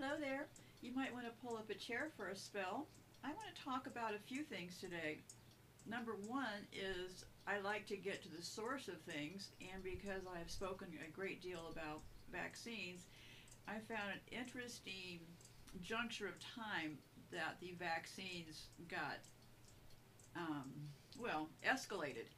[0.00, 0.46] Hello there.
[0.80, 2.86] You might want to pull up a chair for a spell.
[3.24, 5.18] I want to talk about a few things today.
[5.88, 10.38] Number one is I like to get to the source of things, and because I
[10.38, 13.06] have spoken a great deal about vaccines,
[13.66, 15.18] I found an interesting
[15.82, 16.98] juncture of time
[17.32, 19.18] that the vaccines got,
[20.36, 20.70] um,
[21.18, 22.30] well, escalated,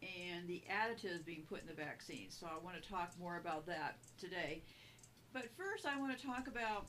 [0.00, 2.34] and the additives being put in the vaccines.
[2.40, 4.62] So I want to talk more about that today.
[5.34, 6.86] But first, I want to talk about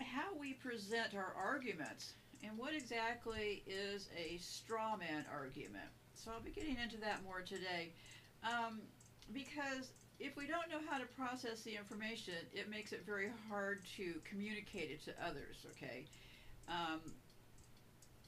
[0.00, 5.88] how we present our arguments and what exactly is a straw man argument.
[6.14, 7.92] So I'll be getting into that more today.
[8.44, 8.80] Um,
[9.32, 13.84] because if we don't know how to process the information, it makes it very hard
[13.96, 16.04] to communicate it to others, okay?
[16.68, 17.00] Um,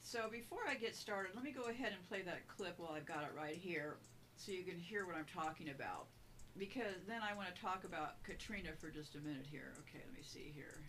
[0.02, 3.06] so before I get started, let me go ahead and play that clip while I've
[3.06, 3.96] got it right here
[4.36, 6.06] so you can hear what I'm talking about.
[6.56, 9.74] Because then I want to talk about Katrina for just a minute here.
[9.80, 10.80] Okay, let me see here.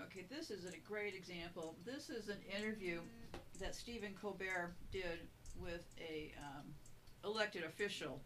[0.00, 1.74] Okay, this is a great example.
[1.84, 3.00] This is an interview
[3.60, 5.26] that Stephen Colbert did
[5.60, 6.66] with a um,
[7.24, 8.20] elected official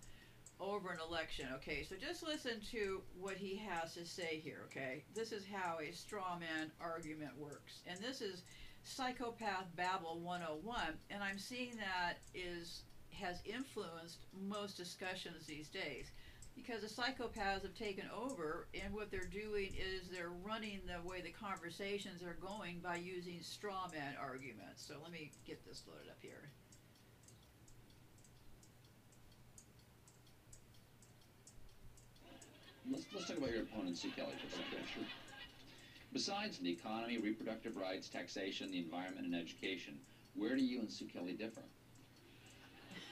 [0.60, 1.46] over an election.
[1.54, 4.66] Okay, so just listen to what he has to say here.
[4.66, 8.42] Okay, this is how a straw man argument works, and this is
[8.84, 10.76] psychopath babble 101,
[11.08, 16.10] and I'm seeing that is has influenced most discussions these days
[16.54, 21.20] because the psychopaths have taken over and what they're doing is they're running the way
[21.20, 24.86] the conversations are going by using straw man arguments.
[24.86, 26.50] So let me get this loaded up here.
[32.90, 34.86] Let's, let's talk about your opponent, Sue Kelly, for a second.
[34.92, 35.04] Sure.
[36.12, 39.94] Besides the economy, reproductive rights, taxation, the environment, and education,
[40.34, 41.62] where do you and Sue Kelly differ?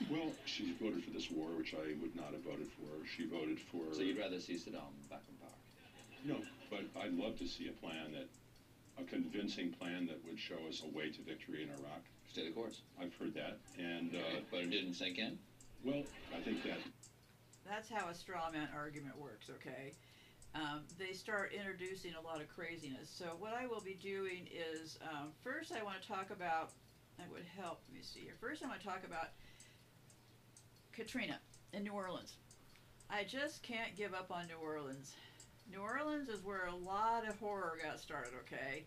[0.09, 3.07] Well, she voted for this war, which I would not have voted for.
[3.17, 3.83] She voted for.
[3.93, 5.59] So you'd rather see Saddam back in power?
[6.25, 6.37] No,
[6.71, 8.29] but I'd love to see a plan that,
[8.99, 12.03] a convincing plan that would show us a way to victory in Iraq.
[12.33, 12.83] Stay the course.
[13.01, 15.39] I've heard that, and, Okay, uh, but it didn't sink in?
[15.85, 16.03] well,
[16.37, 16.79] I think that,
[17.67, 19.93] That's how a straw man argument works, okay?
[20.55, 23.09] Um, they start introducing a lot of craziness.
[23.09, 26.73] So what I will be doing is, um, first I want to talk about,
[27.19, 28.35] that would help, let me see here.
[28.41, 29.29] First I want to talk about
[30.93, 31.39] Katrina
[31.73, 32.35] in New Orleans.
[33.09, 35.15] I just can't give up on New Orleans.
[35.71, 38.85] New Orleans is where a lot of horror got started, okay?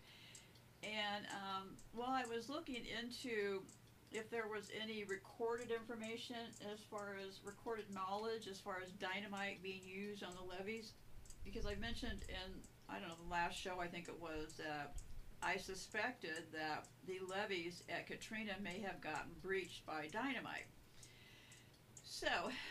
[0.82, 3.62] And um, while I was looking into
[4.12, 6.36] if there was any recorded information
[6.72, 10.92] as far as recorded knowledge as far as dynamite being used on the levees,
[11.44, 12.52] because I mentioned in,
[12.88, 14.94] I don't know, the last show I think it was, that
[15.42, 20.66] I suspected that the levees at Katrina may have gotten breached by dynamite.
[22.04, 22.28] So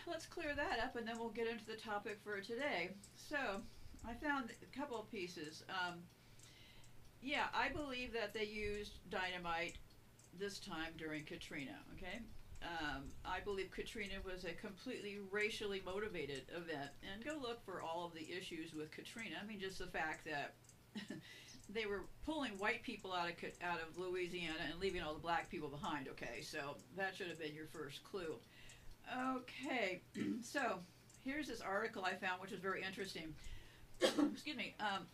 [0.07, 2.91] let's clear that up and then we'll get into the topic for today.
[3.15, 3.37] So
[4.07, 5.63] I found a couple of pieces.
[5.69, 5.99] Um,
[7.21, 9.77] yeah, I believe that they used dynamite
[10.37, 12.19] this time during Katrina, okay?
[12.61, 16.91] Um, I believe Katrina was a completely racially motivated event.
[17.11, 19.35] And go look for all of the issues with Katrina.
[19.41, 20.53] I mean, just the fact that
[21.69, 25.49] they were pulling white people out of out of Louisiana and leaving all the black
[25.49, 26.07] people behind.
[26.07, 28.35] Okay, so that should have been your first clue.
[29.11, 30.01] Okay,
[30.41, 30.79] so
[31.23, 33.33] here's this article I found, which is very interesting.
[34.01, 34.75] Excuse me.
[34.79, 35.05] Um,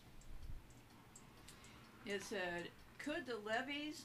[2.06, 2.68] it said,
[2.98, 4.04] "Could the levees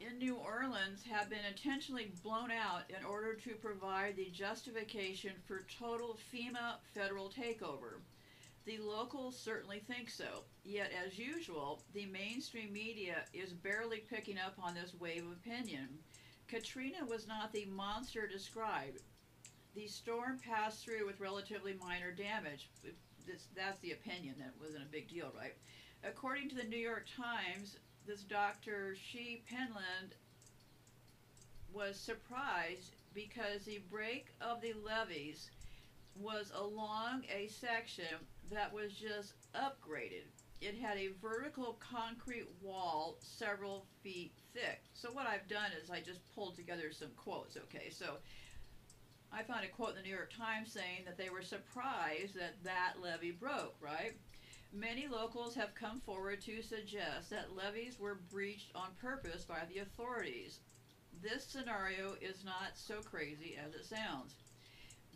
[0.00, 5.66] in New Orleans have been intentionally blown out in order to provide the justification for
[5.78, 8.00] total FEMA federal takeover?"
[8.64, 10.42] The locals certainly think so.
[10.64, 15.88] Yet, as usual, the mainstream media is barely picking up on this wave of opinion.
[16.48, 19.02] Katrina was not the monster described.
[19.76, 22.70] The storm passed through with relatively minor damage.
[23.26, 24.36] This, that's the opinion.
[24.38, 25.54] That wasn't a big deal, right?
[26.02, 27.76] According to the New York Times,
[28.06, 28.96] this Dr.
[28.96, 30.12] Shea Penland
[31.74, 35.50] was surprised because the break of the levees
[36.18, 38.16] was along a section
[38.50, 40.24] that was just upgraded.
[40.62, 44.80] It had a vertical concrete wall several feet thick.
[44.94, 47.90] So what I've done is I just pulled together some quotes, okay?
[47.90, 48.16] So
[49.32, 52.62] I found a quote in the New York Times saying that they were surprised that
[52.64, 54.14] that levee broke, right?
[54.72, 59.80] Many locals have come forward to suggest that levees were breached on purpose by the
[59.80, 60.60] authorities.
[61.22, 64.34] This scenario is not so crazy as it sounds.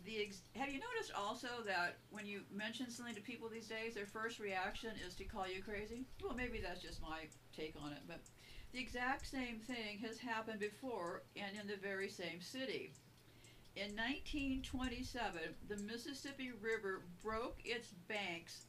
[0.03, 4.07] The have you noticed also that when you mention something to people these days, their
[4.07, 6.05] first reaction is to call you crazy?
[6.23, 8.21] Well, maybe that's just my take on it, but
[8.71, 12.93] the exact same thing has happened before and in the very same city.
[13.75, 18.65] In 1927, the Mississippi River broke its banks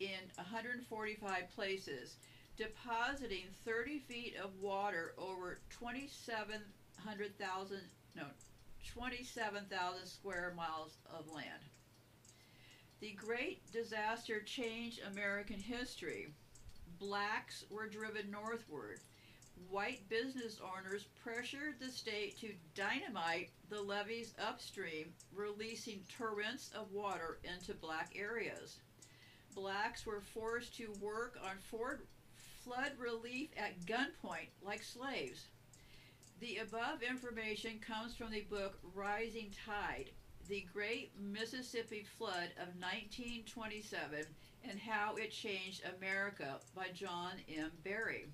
[0.00, 2.16] in 145 places,
[2.56, 7.78] depositing 30 feet of water over 2700,000
[8.16, 8.24] no
[8.88, 11.62] 27,000 square miles of land.
[13.00, 16.26] The great disaster changed American history.
[16.98, 18.98] Blacks were driven northward.
[19.68, 27.38] White business owners pressured the state to dynamite the levees upstream, releasing torrents of water
[27.44, 28.78] into black areas.
[29.54, 31.58] Blacks were forced to work on
[32.62, 35.46] flood relief at gunpoint like slaves.
[36.40, 40.10] The above information comes from the book Rising Tide
[40.48, 44.24] The Great Mississippi Flood of 1927
[44.64, 47.70] and How It Changed America by John M.
[47.84, 48.26] Barry.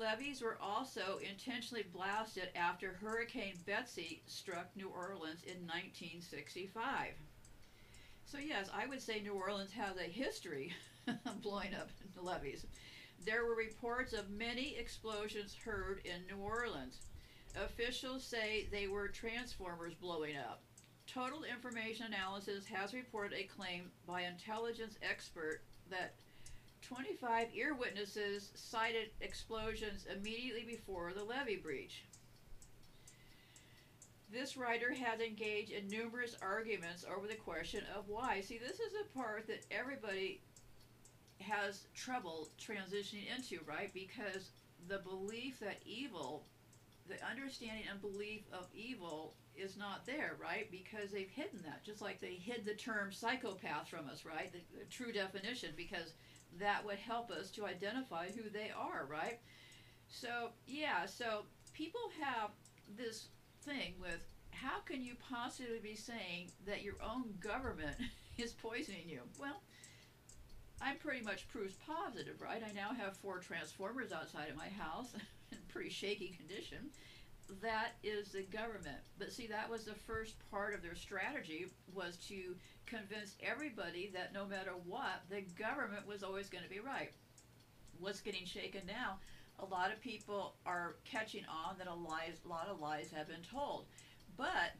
[0.00, 7.12] Levees were also intentionally blasted after Hurricane Betsy struck New Orleans in 1965.
[8.24, 10.72] So, yes, I would say New Orleans has a history
[11.06, 12.64] of blowing up levees.
[13.26, 17.00] There were reports of many explosions heard in New Orleans.
[17.62, 20.62] Officials say they were transformers blowing up.
[21.06, 25.60] Total Information Analysis has reported a claim by intelligence expert
[25.90, 26.14] that
[26.82, 32.04] 25 ear witnesses cited explosions immediately before the levee breach.
[34.32, 38.40] This writer has engaged in numerous arguments over the question of why.
[38.40, 40.40] See, this is a part that everybody
[41.40, 43.92] has trouble transitioning into, right?
[43.92, 44.50] Because
[44.88, 46.44] the belief that evil,
[47.08, 50.70] the understanding and belief of evil is not there, right?
[50.70, 54.52] Because they've hidden that, just like they hid the term psychopath from us, right?
[54.52, 56.12] The, the true definition, because
[56.58, 59.38] that would help us to identify who they are, right?
[60.08, 61.42] So, yeah, so
[61.72, 62.50] people have
[62.96, 63.28] this
[63.62, 67.96] thing with how can you possibly be saying that your own government
[68.38, 69.20] is poisoning you?
[69.38, 69.62] Well,
[70.82, 72.62] I'm pretty much proof positive, right?
[72.66, 75.12] I now have four transformers outside of my house
[75.52, 76.90] in pretty shaky condition.
[77.62, 79.02] That is the government.
[79.18, 82.54] But see, that was the first part of their strategy was to
[82.86, 87.12] convince everybody that no matter what, the government was always going to be right.
[87.98, 89.18] What's getting shaken now?
[89.58, 93.28] A lot of people are catching on that a, lies, a lot of lies have
[93.28, 93.86] been told.
[94.36, 94.76] But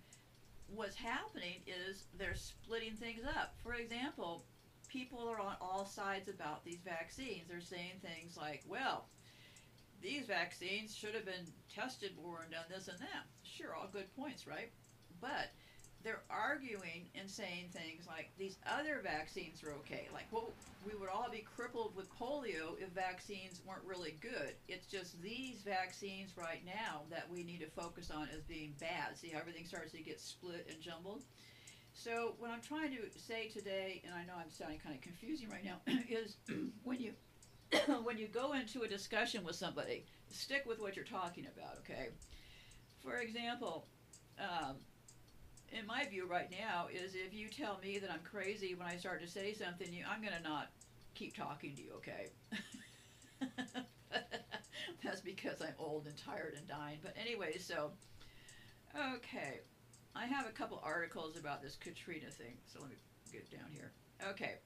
[0.69, 3.55] what's happening is they're splitting things up.
[3.63, 4.45] For example,
[4.89, 7.49] people are on all sides about these vaccines.
[7.49, 9.09] They're saying things like, well,
[10.03, 13.27] these vaccines should have been tested more and done this and that.
[13.43, 14.71] Sure, all good points, right?
[15.21, 15.51] But
[16.03, 20.09] they're arguing and saying things like these other vaccines are okay.
[20.13, 20.53] Like, well,
[20.87, 24.55] we would all be crippled with polio if vaccines weren't really good.
[24.67, 29.17] It's just these vaccines right now that we need to focus on as being bad.
[29.17, 31.25] See, how everything starts to get split and jumbled.
[31.93, 35.51] So, what I'm trying to say today, and I know I'm sounding kind of confusing
[35.51, 36.37] right now, is
[36.85, 37.13] when you
[38.03, 41.79] when you go into a discussion with somebody, stick with what you're talking about.
[41.79, 42.09] Okay.
[43.03, 43.87] For example.
[44.39, 44.77] Um,
[45.73, 48.97] in my view right now is if you tell me that I'm crazy when I
[48.97, 50.71] start to say something, you, I'm going to not
[51.15, 52.29] keep talking to you, okay?
[55.05, 56.99] That's because I'm old and tired and dying.
[57.03, 57.93] But anyway, so
[59.17, 59.61] okay,
[60.15, 62.57] I have a couple articles about this Katrina thing.
[62.67, 62.97] So let me
[63.33, 63.93] get down here.
[64.29, 64.57] Okay,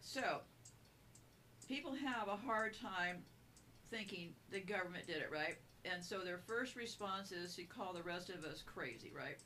[0.00, 0.40] so
[1.72, 3.16] people have a hard time
[3.90, 5.56] thinking the government did it right,
[5.90, 9.38] and so their first response is to call the rest of us crazy, right?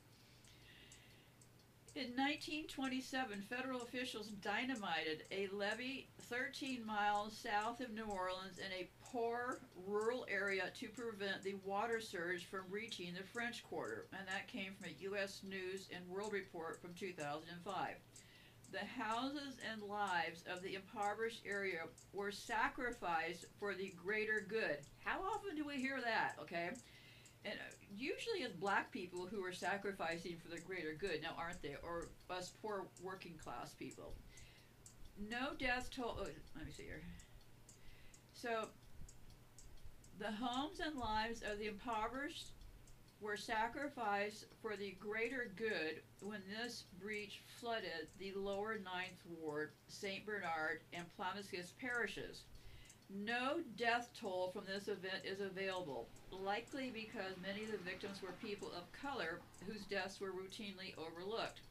[1.95, 8.89] In 1927, federal officials dynamited a levee 13 miles south of New Orleans in a
[9.05, 14.49] poor rural area to prevent the water surge from reaching the French Quarter, and that
[14.49, 15.43] came from a U.S.
[15.47, 17.95] News and World Report from 2005.
[18.71, 21.83] The houses and lives of the impoverished area
[22.13, 24.77] were sacrificed for the greater good.
[25.03, 26.71] How often do we hear that, okay?
[27.47, 31.61] and uh, usually it's black people who are sacrificing for the greater good now aren't
[31.61, 34.13] they or us poor working class people
[35.29, 37.01] no death toll oh, let me see here
[38.33, 38.67] so
[40.19, 42.51] the homes and lives of the impoverished
[43.19, 50.25] were sacrificed for the greater good when this breach flooded the lower ninth ward st
[50.25, 52.43] bernard and Plaquemines parishes
[53.09, 58.33] no death toll from this event is available, likely because many of the victims were
[58.43, 61.61] people of color whose deaths were routinely overlooked.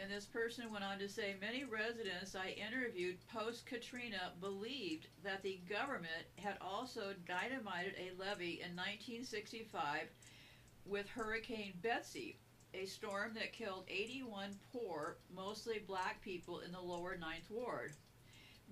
[0.00, 5.42] And this person went on to say many residents I interviewed post Katrina believed that
[5.42, 10.08] the government had also dynamited a levee in 1965
[10.86, 12.38] with Hurricane Betsy,
[12.72, 17.92] a storm that killed 81 poor, mostly black people in the lower Ninth Ward.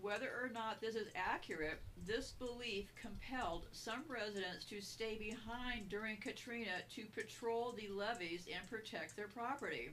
[0.01, 6.17] Whether or not this is accurate, this belief compelled some residents to stay behind during
[6.17, 9.91] Katrina to patrol the levees and protect their property.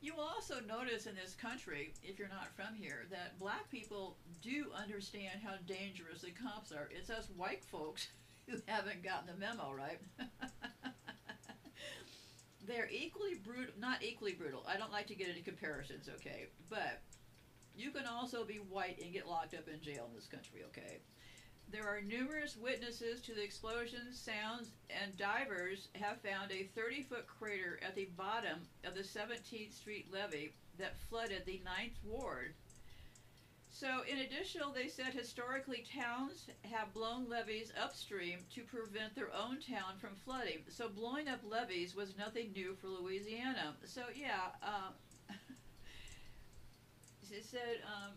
[0.00, 4.16] You will also notice in this country, if you're not from here, that black people
[4.40, 6.88] do understand how dangerous the cops are.
[6.92, 8.06] It's us white folks
[8.46, 9.98] who haven't gotten the memo, right?
[12.66, 14.64] They're equally brutal, not equally brutal.
[14.68, 16.46] I don't like to get into comparisons, okay?
[16.70, 17.00] But
[17.74, 21.00] you can also be white and get locked up in jail in this country, okay?
[21.70, 27.26] There are numerous witnesses to the explosions, sounds, and divers have found a 30 foot
[27.26, 32.54] crater at the bottom of the 17th Street levee that flooded the 9th Ward.
[33.70, 39.60] So, in addition, they said historically towns have blown levees upstream to prevent their own
[39.60, 40.64] town from flooding.
[40.68, 43.76] So, blowing up levees was nothing new for Louisiana.
[43.84, 44.94] So, yeah, um,
[47.22, 48.14] said um,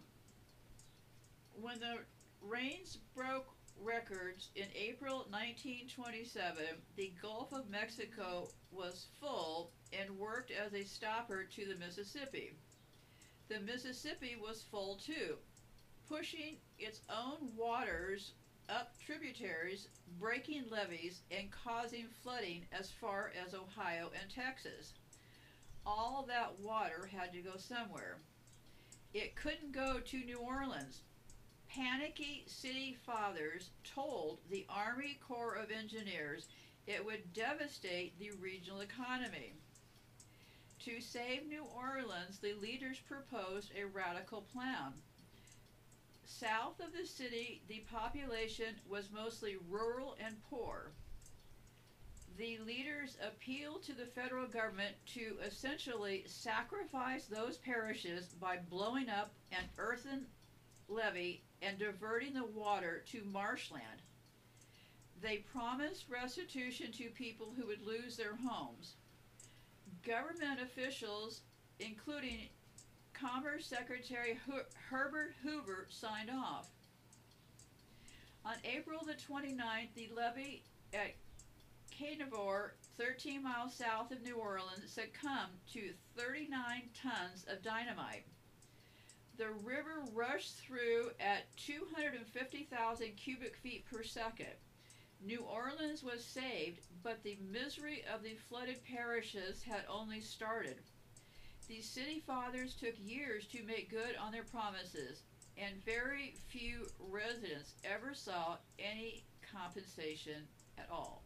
[1.61, 1.99] when the
[2.41, 6.63] rains broke records in April 1927,
[6.95, 12.53] the Gulf of Mexico was full and worked as a stopper to the Mississippi.
[13.49, 15.35] The Mississippi was full too,
[16.07, 18.33] pushing its own waters
[18.69, 19.87] up tributaries,
[20.19, 24.93] breaking levees, and causing flooding as far as Ohio and Texas.
[25.85, 28.19] All that water had to go somewhere.
[29.13, 31.01] It couldn't go to New Orleans.
[31.73, 36.49] Panicky city fathers told the Army Corps of Engineers
[36.85, 39.53] it would devastate the regional economy.
[40.79, 44.91] To save New Orleans, the leaders proposed a radical plan.
[46.25, 50.91] South of the city, the population was mostly rural and poor.
[52.37, 59.31] The leaders appealed to the federal government to essentially sacrifice those parishes by blowing up
[59.53, 60.25] an earthen
[60.91, 64.01] levee and diverting the water to marshland.
[65.21, 68.95] They promised restitution to people who would lose their homes.
[70.05, 71.41] Government officials,
[71.79, 72.49] including
[73.13, 74.39] Commerce Secretary
[74.89, 76.69] Herbert Hoover, signed off.
[78.43, 81.13] On April the 29th, the levee at
[81.91, 88.25] Caernarvon, 13 miles south of New Orleans, succumbed to 39 tons of dynamite.
[89.37, 94.53] The river rushed through at 250,000 cubic feet per second.
[95.21, 100.81] New Orleans was saved, but the misery of the flooded parishes had only started.
[101.67, 105.23] The city fathers took years to make good on their promises,
[105.57, 110.47] and very few residents ever saw any compensation
[110.77, 111.23] at all.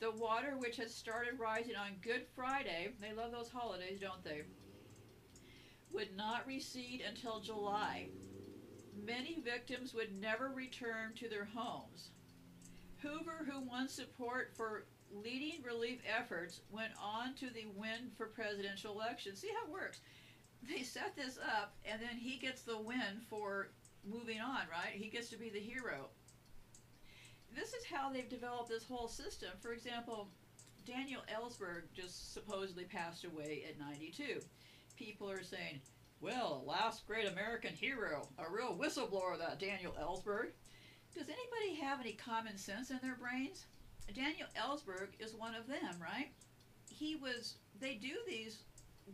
[0.00, 4.42] The water, which had started rising on Good Friday, they love those holidays, don't they?
[5.92, 8.08] Would not recede until July.
[9.04, 12.10] Many victims would never return to their homes.
[13.02, 18.94] Hoover, who won support for leading relief efforts, went on to the win for presidential
[18.94, 19.34] election.
[19.34, 20.00] See how it works.
[20.62, 23.70] They set this up, and then he gets the win for
[24.04, 24.92] moving on, right?
[24.92, 26.08] He gets to be the hero.
[27.54, 29.50] This is how they've developed this whole system.
[29.60, 30.28] For example,
[30.86, 34.40] Daniel Ellsberg just supposedly passed away at 92
[35.00, 35.80] people are saying,
[36.20, 40.50] well, last great American hero, a real whistleblower, that Daniel Ellsberg.
[41.14, 43.64] Does anybody have any common sense in their brains?
[44.14, 46.30] Daniel Ellsberg is one of them, right?
[46.90, 48.58] He was, they do these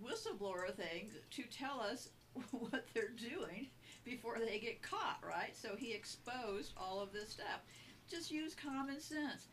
[0.04, 2.08] whistleblower things to tell us
[2.50, 3.68] what they're doing
[4.04, 5.54] before they get caught, right?
[5.56, 7.62] So he exposed all of this stuff.
[8.10, 9.46] Just use common sense.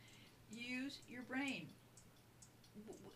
[0.49, 1.67] Use your brain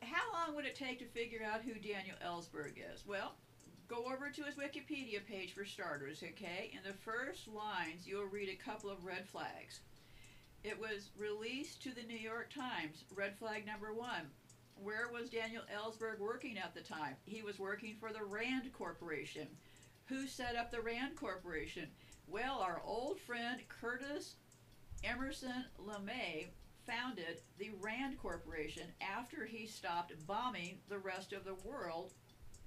[0.01, 3.05] how long would it take to figure out who Daniel Ellsberg is?
[3.05, 3.35] Well,
[3.87, 6.71] go over to his Wikipedia page for starters, okay?
[6.73, 9.81] In the first lines, you'll read a couple of red flags.
[10.63, 14.31] It was released to the New York Times, red flag number one.
[14.75, 17.15] Where was Daniel Ellsberg working at the time?
[17.25, 19.47] He was working for the RAND Corporation.
[20.05, 21.87] Who set up the RAND Corporation?
[22.27, 24.35] Well, our old friend Curtis
[25.03, 26.47] Emerson LeMay
[26.88, 32.13] founded the RAND Corporation after he stopped bombing the rest of the world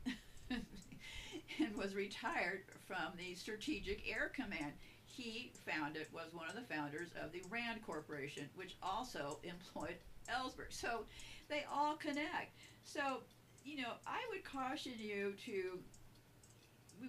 [0.50, 4.72] and was retired from the Strategic Air Command.
[5.06, 9.96] He founded, was one of the founders of the RAND Corporation, which also employed
[10.28, 10.70] Ellsberg.
[10.72, 11.06] So
[11.48, 12.54] they all connect.
[12.84, 13.22] So,
[13.64, 15.80] you know, I would caution you to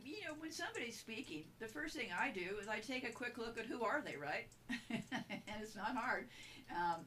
[0.06, 3.38] you know, when somebody's speaking, the first thing I do is I take a quick
[3.38, 4.48] look at who are they, right?
[4.89, 6.27] and it's not hard.
[6.75, 7.06] Um,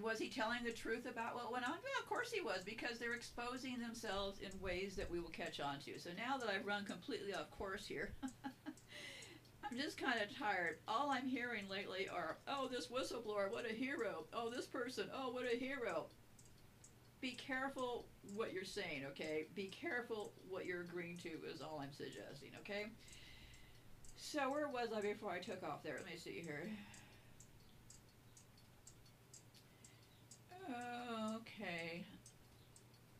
[0.00, 1.72] Was he telling the truth about what went on?
[1.72, 5.58] Well, of course he was, because they're exposing themselves in ways that we will catch
[5.60, 5.98] on to.
[5.98, 10.78] So now that I've run completely off course here, I'm just kind of tired.
[10.86, 14.24] All I'm hearing lately are, oh, this whistleblower, what a hero.
[14.32, 16.06] Oh, this person, oh, what a hero.
[17.20, 19.46] Be careful what you're saying, okay?
[19.54, 22.86] Be careful what you're agreeing to, is all I'm suggesting, okay?
[24.16, 25.96] So, where was I before I took off there?
[25.96, 26.70] Let me see here.
[30.68, 32.04] Okay.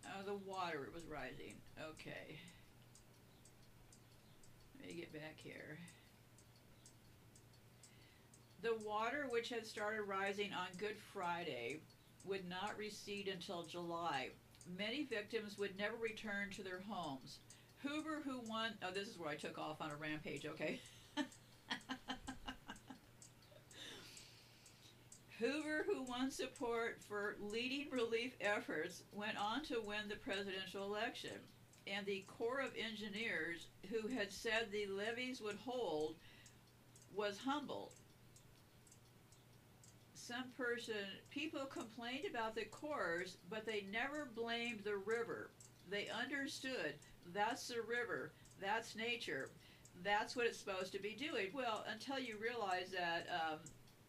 [0.06, 1.54] Oh, the water was rising.
[1.80, 2.38] Okay.
[4.78, 5.78] Let me get back here.
[8.62, 11.80] The water, which had started rising on Good Friday,
[12.24, 14.30] would not recede until July.
[14.76, 17.38] Many victims would never return to their homes.
[17.82, 18.72] Hoover, who won.
[18.82, 20.80] Oh, this is where I took off on a rampage, okay?
[25.86, 31.38] Who won support for leading relief efforts, went on to win the presidential election.
[31.86, 36.16] And the Corps of Engineers, who had said the levees would hold,
[37.14, 37.92] was humbled.
[40.14, 40.94] Some person,
[41.30, 45.50] people complained about the Corps, but they never blamed the river.
[45.88, 46.94] They understood
[47.32, 49.50] that's the river, that's nature,
[50.02, 51.48] that's what it's supposed to be doing.
[51.54, 53.58] Well, until you realize that um,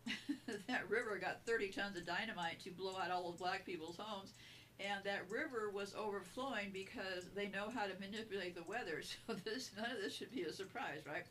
[0.68, 4.34] that river got 30 tons of dynamite to blow out all those black people's homes.
[4.80, 9.02] And that river was overflowing because they know how to manipulate the weather.
[9.28, 11.26] So this none of this should be a surprise, right?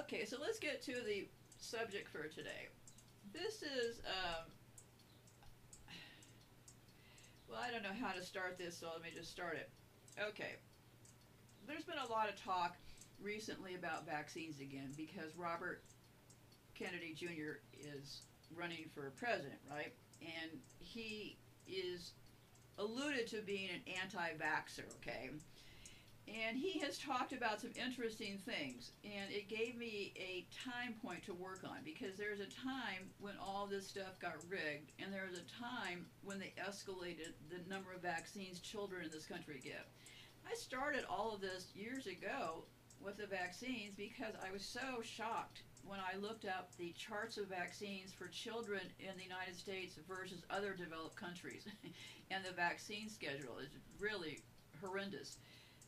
[0.00, 1.26] Okay, so let's get to the
[1.58, 2.68] subject for today.
[3.32, 4.46] This is um,
[7.48, 9.70] well, I don't know how to start this, so let me just start it.
[10.20, 10.56] Okay,
[11.66, 12.76] there's been a lot of talk
[13.20, 15.82] recently about vaccines again because Robert
[16.78, 17.58] Kennedy Jr.
[17.72, 18.22] is
[18.54, 19.92] running for president, right?
[20.20, 22.12] And he is
[22.78, 25.30] alluded to being an anti vaxxer, okay?
[26.28, 31.24] And he has talked about some interesting things, and it gave me a time point
[31.24, 35.26] to work on because there's a time when all this stuff got rigged, and there
[35.28, 39.88] was a time when they escalated the number of vaccines children in this country get.
[40.48, 42.64] I started all of this years ago
[43.00, 47.48] with the vaccines because I was so shocked when I looked up the charts of
[47.48, 51.64] vaccines for children in the United States versus other developed countries,
[52.30, 54.40] and the vaccine schedule is really
[54.80, 55.38] horrendous.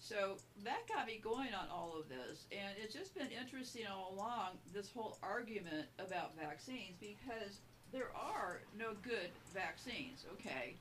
[0.01, 4.15] So that got me going on all of this, and it's just been interesting all
[4.17, 7.61] along this whole argument about vaccines because
[7.93, 10.77] there are no good vaccines, okay?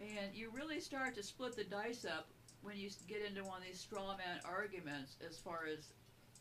[0.00, 2.28] And you really start to split the dice up
[2.62, 5.88] when you get into one of these straw man arguments as far as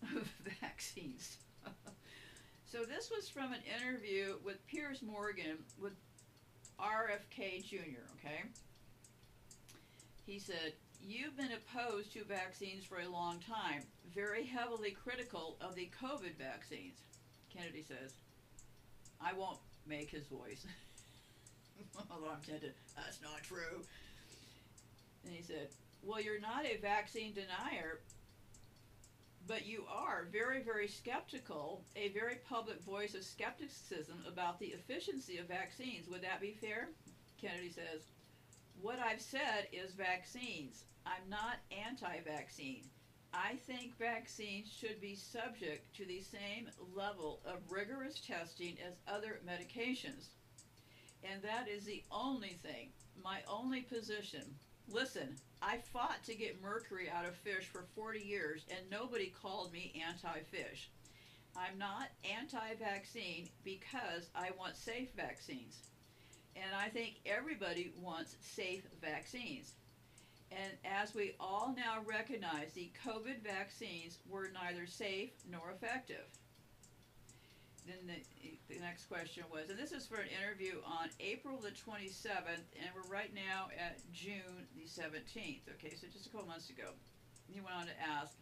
[0.61, 1.37] vaccines.
[2.71, 5.93] So this was from an interview with Piers Morgan with
[6.79, 8.43] RFK Jr., okay?
[10.27, 13.81] He said, You've been opposed to vaccines for a long time,
[14.13, 16.99] very heavily critical of the COVID vaccines.
[17.51, 18.13] Kennedy says,
[19.19, 20.67] I won't make his voice.
[22.11, 23.81] Although I'm tempted, that's not true.
[25.25, 25.69] And he said,
[26.03, 28.01] Well, you're not a vaccine denier,
[29.49, 35.39] but you are very, very skeptical, a very public voice of skepticism about the efficiency
[35.39, 36.07] of vaccines.
[36.07, 36.89] Would that be fair?
[37.41, 38.01] Kennedy says,
[38.79, 40.83] What I've said is vaccines.
[41.03, 42.83] I'm not anti vaccine.
[43.33, 49.39] I think vaccines should be subject to the same level of rigorous testing as other
[49.47, 50.27] medications.
[51.23, 52.89] And that is the only thing,
[53.23, 54.43] my only position.
[54.91, 59.73] Listen, I fought to get mercury out of fish for 40 years and nobody called
[59.73, 60.89] me anti fish.
[61.55, 65.77] I'm not anti vaccine because I want safe vaccines.
[66.55, 69.73] And I think everybody wants safe vaccines.
[70.51, 76.25] And as we all now recognize, the COVID vaccines were neither safe nor effective.
[77.89, 81.71] Then the, the next question was, and this is for an interview on April the
[81.71, 85.61] 27th, and we're right now at June the 17th.
[85.73, 86.91] Okay, so just a couple months ago.
[87.47, 88.35] He went on to ask,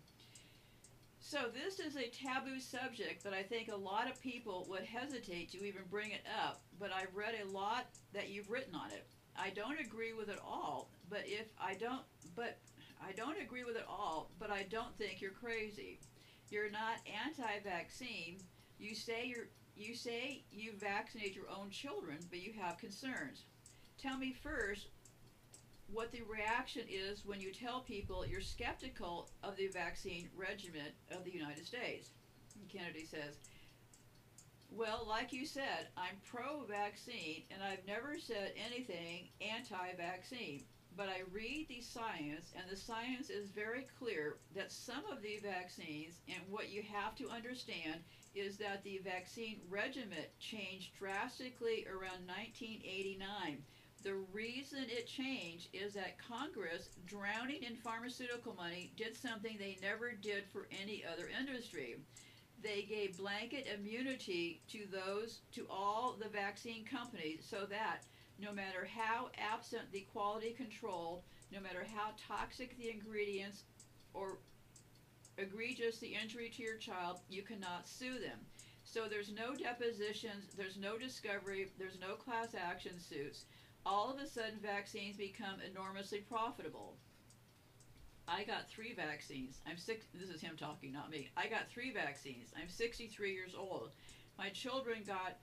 [1.20, 5.50] so this is a taboo subject that I think a lot of people would hesitate
[5.54, 9.08] to even bring it up, but I've read a lot that you've written on it.
[9.38, 12.02] I don't agree with it all, but if I don't,
[12.36, 12.58] but
[13.02, 16.00] I don't agree with it all, but I don't think you're crazy.
[16.50, 18.40] You're not anti-vaccine.
[18.80, 23.46] You say you're you say you vaccinate your own children, but you have concerns.
[24.02, 24.88] Tell me first
[25.92, 31.24] what the reaction is when you tell people you're skeptical of the vaccine regimen of
[31.24, 32.10] the United States.
[32.70, 33.36] Kennedy says,
[34.72, 40.63] Well, like you said, I'm pro vaccine and I've never said anything anti vaccine.
[40.98, 45.38] But I read the science, and the science is very clear that some of the
[45.44, 48.02] vaccines, and what you have to understand
[48.34, 53.64] is that the vaccine regimen changed drastically around 1989.
[54.04, 60.14] The reason it changed is that Congress, drowning in pharmaceutical money, did something they never
[60.14, 61.98] did for any other industry
[62.64, 68.02] they gave blanket immunity to those to all the vaccine companies so that
[68.39, 73.63] no matter how absent the quality control, no matter how toxic the ingredients
[74.13, 74.38] or
[75.38, 78.39] egregious the injury to your child, you cannot sue them.
[78.84, 83.45] So there's no depositions, there's no discovery, there's no class action suits.
[83.86, 86.97] All of a sudden, vaccines become enormously profitable.
[88.28, 89.62] I got three vaccines.
[89.65, 90.06] I'm six.
[90.13, 91.30] This is him talking, not me.
[91.38, 92.52] I got three vaccines.
[92.62, 93.91] I'm 63 years old.
[94.38, 95.38] My children got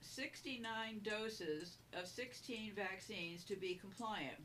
[0.00, 4.38] 69 doses of 16 vaccines to be compliant.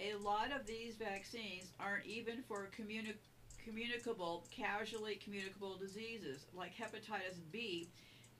[0.00, 3.14] A lot of these vaccines aren't even for communi-
[3.62, 7.88] communicable, casually communicable diseases like hepatitis B,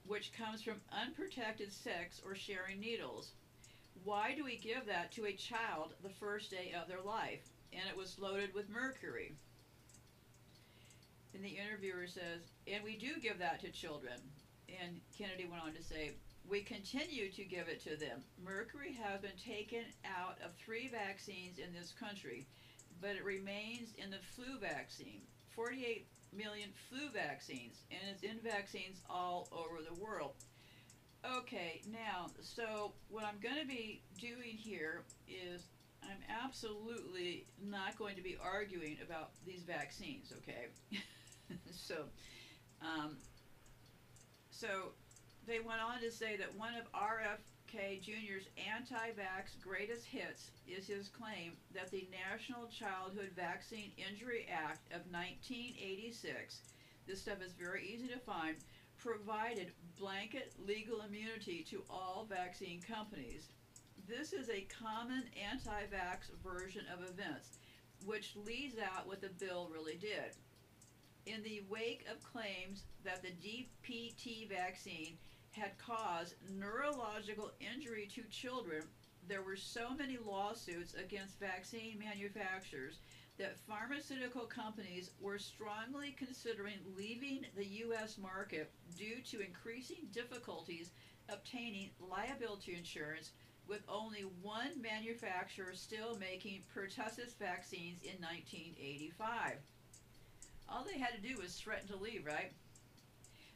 [0.07, 3.33] which comes from unprotected sex or sharing needles.
[4.05, 7.42] Why do we give that to a child the first day of their life?
[7.72, 9.35] And it was loaded with mercury.
[11.35, 14.18] And the interviewer says, and we do give that to children.
[14.81, 16.12] And Kennedy went on to say,
[16.48, 18.22] we continue to give it to them.
[18.42, 22.46] Mercury has been taken out of three vaccines in this country,
[23.00, 25.22] but it remains in the flu vaccine.
[25.55, 30.33] 48 million flu vaccines, and it's in vaccines all over the world.
[31.38, 35.66] Okay, now, so what I'm going to be doing here is
[36.03, 40.68] I'm absolutely not going to be arguing about these vaccines, okay?
[41.70, 42.05] so,
[42.81, 43.16] um,
[44.50, 44.92] so
[45.46, 50.87] they went on to say that one of RFK Jr.'s anti vax greatest hits is
[50.87, 56.61] his claim that the National Childhood Vaccine Injury Act of 1986,
[57.07, 58.57] this stuff is very easy to find,
[58.96, 63.48] provided blanket legal immunity to all vaccine companies.
[64.09, 67.59] This is a common anti vax version of events,
[68.05, 70.37] which leaves out what the bill really did.
[71.26, 75.18] In the wake of claims that the DPT vaccine
[75.51, 78.83] had caused neurological injury to children,
[79.29, 82.99] there were so many lawsuits against vaccine manufacturers
[83.39, 88.19] that pharmaceutical companies were strongly considering leaving the U.S.
[88.19, 90.91] market due to increasing difficulties
[91.29, 93.31] obtaining liability insurance,
[93.67, 99.59] with only one manufacturer still making pertussis vaccines in 1985.
[100.69, 102.53] All they had to do was threaten to leave, right?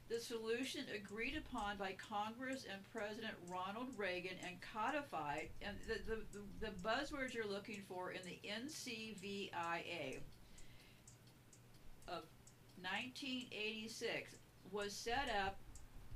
[0.08, 6.40] The solution agreed upon by Congress and President Ronald Reagan and codified, and the, the,
[6.60, 10.20] the, buzzwords you're looking for in the NCVIA
[12.06, 12.22] of
[12.80, 14.36] 1986
[14.70, 15.56] was set up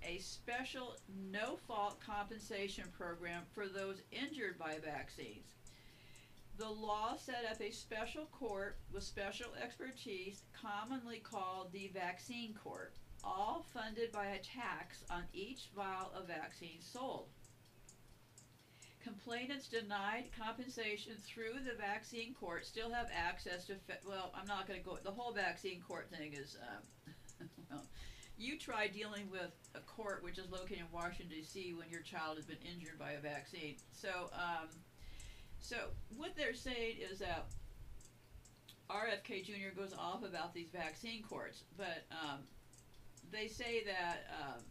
[0.03, 0.97] a special
[1.31, 5.55] no fault compensation program for those injured by vaccines.
[6.59, 12.93] The law set up a special court with special expertise, commonly called the Vaccine Court
[13.25, 17.29] all funded by a tax on each vial of vaccine sold.
[19.03, 24.67] Complainants denied compensation through the vaccine court still have access to, fe- well, I'm not
[24.67, 27.85] going to go, the whole vaccine court thing is, um, well,
[28.37, 31.75] you try dealing with a court which is located in Washington, D.C.
[31.75, 33.77] when your child has been injured by a vaccine.
[33.93, 34.69] So, um,
[35.61, 35.77] so
[36.17, 37.47] what they're saying is that
[38.91, 39.77] RFK Jr.
[39.77, 42.41] goes off about these vaccine courts, but um,
[43.31, 44.63] they say that um,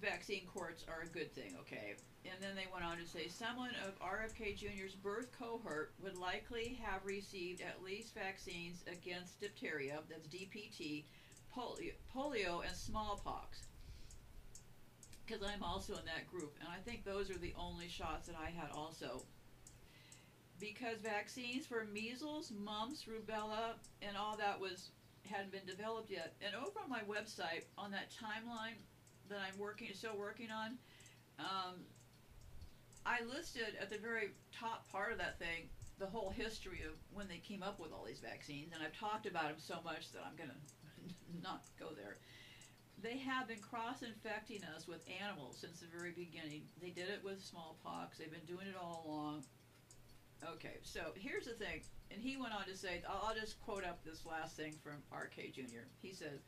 [0.00, 1.94] vaccine courts are a good thing, okay?
[2.24, 6.78] And then they went on to say someone of RFK Jr.'s birth cohort would likely
[6.82, 11.04] have received at least vaccines against diphtheria, that's DPT,
[11.56, 13.62] polio, polio and smallpox.
[15.26, 18.36] Because I'm also in that group, and I think those are the only shots that
[18.36, 19.22] I had also.
[20.58, 24.90] Because vaccines for measles, mumps, rubella, and all that was
[25.28, 26.34] hadn't been developed yet.
[26.40, 28.78] And over on my website, on that timeline
[29.28, 30.78] that I'm working, still working on,
[31.38, 31.74] um,
[33.06, 37.28] I listed at the very top part of that thing the whole history of when
[37.28, 40.24] they came up with all these vaccines, and I've talked about them so much that
[40.24, 40.56] I'm gonna
[41.44, 42.16] not go there.
[43.02, 46.62] They have been cross-infecting us with animals since the very beginning.
[46.82, 48.18] They did it with smallpox.
[48.18, 49.44] They've been doing it all along.
[50.42, 54.04] Okay, so here's the thing and he went on to say, I'll, just quote up
[54.04, 55.52] this last thing from R.K.
[55.54, 55.86] Jr.
[56.02, 56.40] He says,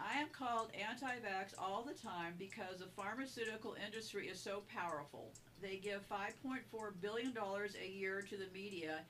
[0.00, 5.32] I am called anti-vax all the time because the pharmaceutical industry is so powerful.
[5.60, 6.60] They give 5.4
[7.00, 9.00] billion dollars a year to the media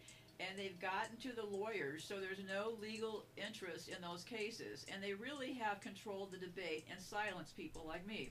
[0.40, 5.02] and they've gotten to the lawyers so there's no legal interest in those cases and
[5.02, 8.30] they really have controlled the debate and silenced people like me.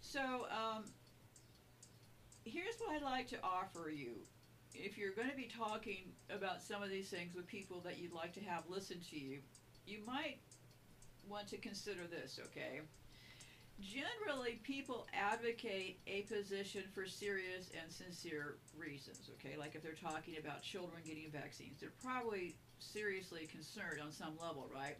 [0.00, 0.84] So um,
[2.44, 4.12] here's what I'd like to offer you.
[4.74, 8.12] If you're going to be talking about some of these things with people that you'd
[8.12, 9.38] like to have listen to you,
[9.86, 10.38] you might
[11.28, 12.80] want to consider this, okay?
[13.80, 19.56] Generally, people advocate a position for serious and sincere reasons, okay?
[19.56, 24.68] Like if they're talking about children getting vaccines, they're probably seriously concerned on some level,
[24.72, 24.96] right?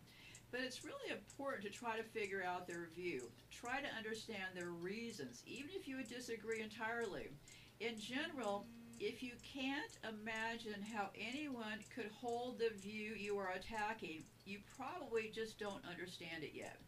[0.51, 3.31] But it's really important to try to figure out their view.
[3.51, 7.31] Try to understand their reasons, even if you would disagree entirely.
[7.81, 8.67] In general,
[9.01, 15.31] if you can't imagine how anyone could hold the view you are attacking, you probably
[15.35, 16.79] just don't understand it yet.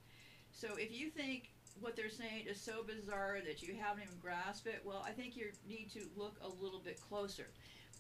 [0.53, 4.67] So if you think what they're saying is so bizarre that you haven't even grasped
[4.67, 7.49] it, well, I think you need to look a little bit closer.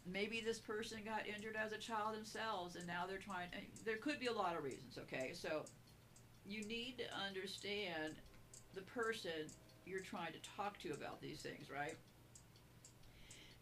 [0.07, 3.49] Maybe this person got injured as a child themselves and now they're trying,
[3.85, 5.33] there could be a lot of reasons, okay?
[5.35, 5.65] So
[6.47, 8.15] you need to understand
[8.75, 9.51] the person
[9.87, 11.97] you're trying to talk to about these things, right?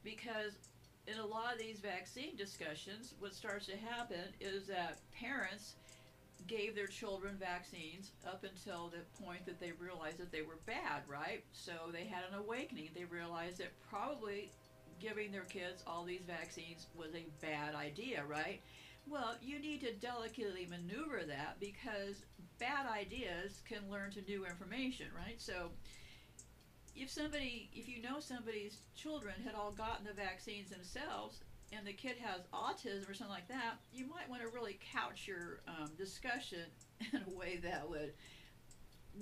[0.04, 0.58] Because
[1.06, 5.74] in a lot of these vaccine discussions, what starts to happen is that parents
[6.46, 11.02] gave their children vaccines up until the point that they realized that they were bad,
[11.08, 11.44] right?
[11.52, 12.90] So they had an awakening.
[12.94, 14.50] They realized that probably
[14.98, 18.60] giving their kids all these vaccines was a bad idea, right?
[19.08, 22.22] Well, you need to delicately maneuver that because
[22.58, 25.40] bad ideas can learn to new information, right?
[25.40, 25.70] So
[26.94, 31.40] if somebody, if you know somebody's children had all gotten the vaccines themselves,
[31.72, 35.26] and the kid has autism or something like that, you might want to really couch
[35.26, 36.66] your um, discussion
[37.12, 38.12] in a way that would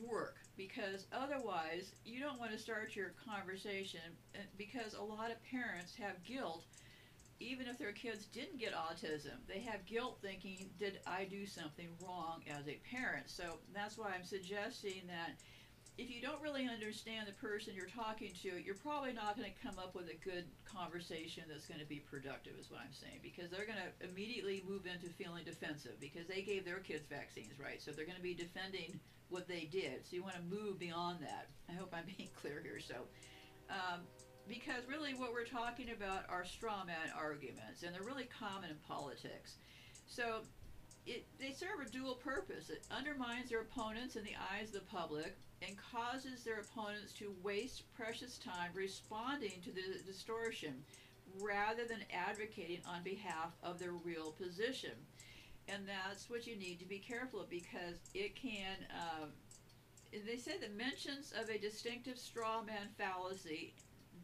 [0.03, 0.37] work.
[0.57, 4.01] Because otherwise you don't want to start your conversation
[4.35, 6.65] uh, because a lot of parents have guilt
[7.43, 11.89] even if their kids didn't get autism they have guilt thinking did i do something
[12.05, 13.31] wrong as a parent?
[13.31, 15.37] So that's why i'm suggesting that
[15.99, 19.67] if you don't really understand the person you're talking to, you're probably not going to
[19.67, 23.21] come up with a good conversation that's going to be productive, is what I'm saying.
[23.23, 27.59] Because they're going to immediately move into feeling defensive because they gave their kids vaccines,
[27.59, 27.83] right?
[27.83, 28.99] So they're going to be defending
[29.29, 30.07] what they did.
[30.07, 31.49] So you want to move beyond that.
[31.69, 32.81] I hope I'm being clear here.
[32.81, 32.95] So,
[33.69, 34.01] um,
[34.49, 38.77] because really what we're talking about are straw man arguments, and they're really common in
[38.89, 39.57] politics.
[40.07, 40.41] So
[41.07, 42.71] it, they serve a dual purpose.
[42.71, 47.35] It undermines their opponents in the eyes of the public and causes their opponents to
[47.43, 50.83] waste precious time responding to the distortion
[51.41, 54.93] rather than advocating on behalf of their real position.
[55.69, 58.77] And that's what you need to be careful of because it can.
[58.91, 59.29] Um,
[60.27, 63.75] they say the mentions of a distinctive straw man fallacy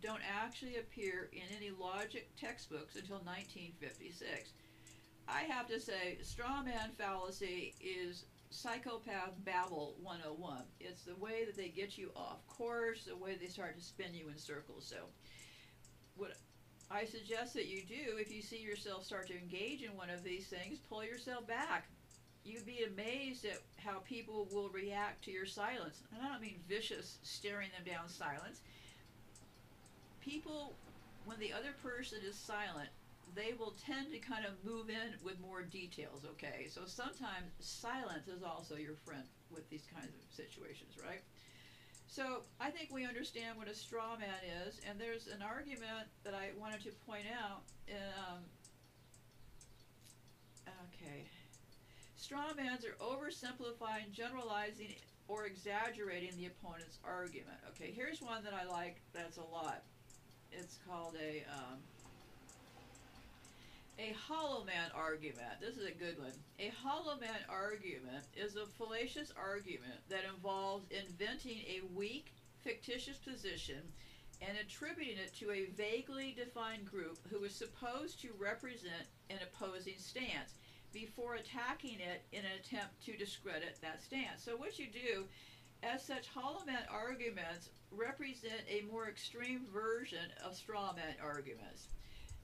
[0.00, 4.50] don't actually appear in any logic textbooks until 1956.
[5.28, 10.62] I have to say, straw man fallacy is psychopath babble 101.
[10.80, 14.14] It's the way that they get you off course, the way they start to spin
[14.14, 14.86] you in circles.
[14.88, 15.06] So,
[16.16, 16.32] what
[16.90, 20.22] I suggest that you do, if you see yourself start to engage in one of
[20.22, 21.88] these things, pull yourself back.
[22.44, 26.02] You'd be amazed at how people will react to your silence.
[26.12, 28.60] And I don't mean vicious, staring them down silence.
[30.20, 30.74] People,
[31.24, 32.88] when the other person is silent,
[33.34, 36.68] they will tend to kind of move in with more details, okay?
[36.70, 41.22] So sometimes silence is also your friend with these kinds of situations, right?
[42.06, 46.34] So I think we understand what a straw man is, and there's an argument that
[46.34, 47.62] I wanted to point out.
[47.90, 48.38] Um,
[50.88, 51.26] okay.
[52.16, 54.94] Straw mans are oversimplifying, generalizing,
[55.28, 57.58] or exaggerating the opponent's argument.
[57.70, 59.82] Okay, here's one that I like that's a lot.
[60.52, 61.78] It's called a um,
[63.98, 65.60] a hollow man argument.
[65.60, 66.32] This is a good one.
[66.58, 73.80] A hollow man argument is a fallacious argument that involves inventing a weak, fictitious position
[74.42, 79.96] and attributing it to a vaguely defined group who is supposed to represent an opposing
[79.96, 80.58] stance
[80.92, 84.42] before attacking it in an attempt to discredit that stance.
[84.44, 85.24] So, what you do,
[85.82, 91.88] as such, hollow man arguments represent a more extreme version of straw man arguments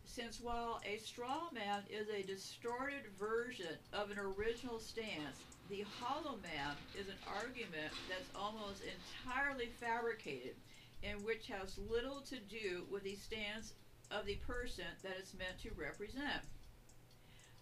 [0.05, 6.39] since while a straw man is a distorted version of an original stance, the hollow
[6.39, 10.57] man is an argument that's almost entirely fabricated
[11.03, 13.73] and which has little to do with the stance
[14.11, 16.43] of the person that it's meant to represent.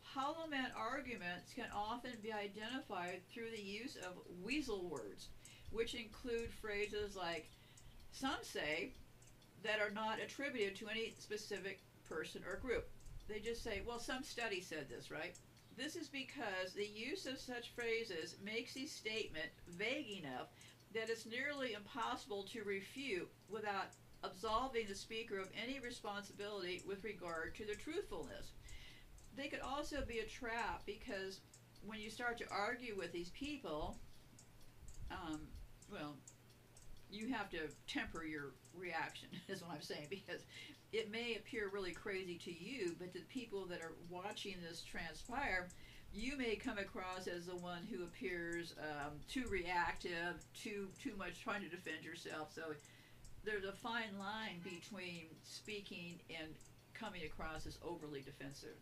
[0.03, 5.29] hollow man arguments can often be identified through the use of weasel words,
[5.71, 7.49] which include phrases like
[8.11, 8.91] some say
[9.63, 11.79] that are not attributed to any specific
[12.11, 12.91] person or group.
[13.29, 15.37] They just say, well, some study said this, right?
[15.77, 20.49] This is because the use of such phrases makes the statement vague enough
[20.93, 23.87] that it's nearly impossible to refute without
[24.25, 28.53] absolving the speaker of any responsibility with regard to the truthfulness.
[29.37, 31.41] They could also be a trap because
[31.87, 33.97] when you start to argue with these people,
[35.11, 35.41] um,
[35.91, 36.17] well,
[37.11, 40.43] you have to temper your reaction, is what I'm saying, because
[40.93, 45.69] it may appear really crazy to you, but to people that are watching this transpire,
[46.13, 51.41] you may come across as the one who appears um, too reactive, too too much
[51.43, 52.53] trying to defend yourself.
[52.53, 52.63] So
[53.45, 56.49] there's a fine line between speaking and
[56.95, 58.77] coming across as overly defensive.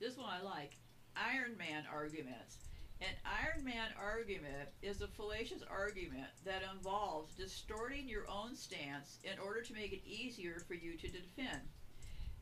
[0.00, 0.72] This one I like.
[1.16, 2.58] Iron Man arguments.
[3.04, 9.38] An Iron Man argument is a fallacious argument that involves distorting your own stance in
[9.38, 11.60] order to make it easier for you to defend.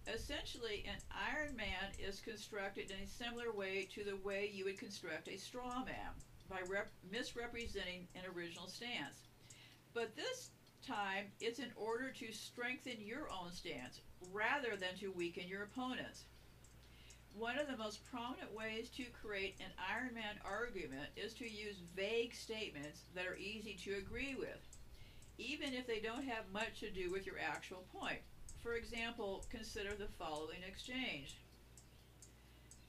[0.06, 4.78] Essentially, an Iron Man is constructed in a similar way to the way you would
[4.78, 6.14] construct a straw man
[6.48, 9.26] by rep- misrepresenting an original stance.
[9.94, 10.50] But this
[10.86, 16.26] time, it's in order to strengthen your own stance rather than to weaken your opponent's.
[17.34, 21.76] One of the most prominent ways to create an Iron Man argument is to use
[21.96, 24.60] vague statements that are easy to agree with,
[25.38, 28.20] even if they don't have much to do with your actual point.
[28.62, 31.38] For example, consider the following exchange.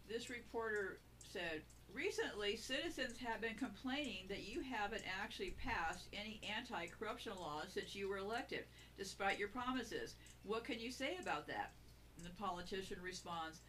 [0.09, 1.61] This reporter said,
[1.93, 7.95] Recently, citizens have been complaining that you haven't actually passed any anti corruption laws since
[7.95, 8.65] you were elected,
[8.97, 10.15] despite your promises.
[10.43, 11.71] What can you say about that?
[12.17, 13.61] And the politician responds,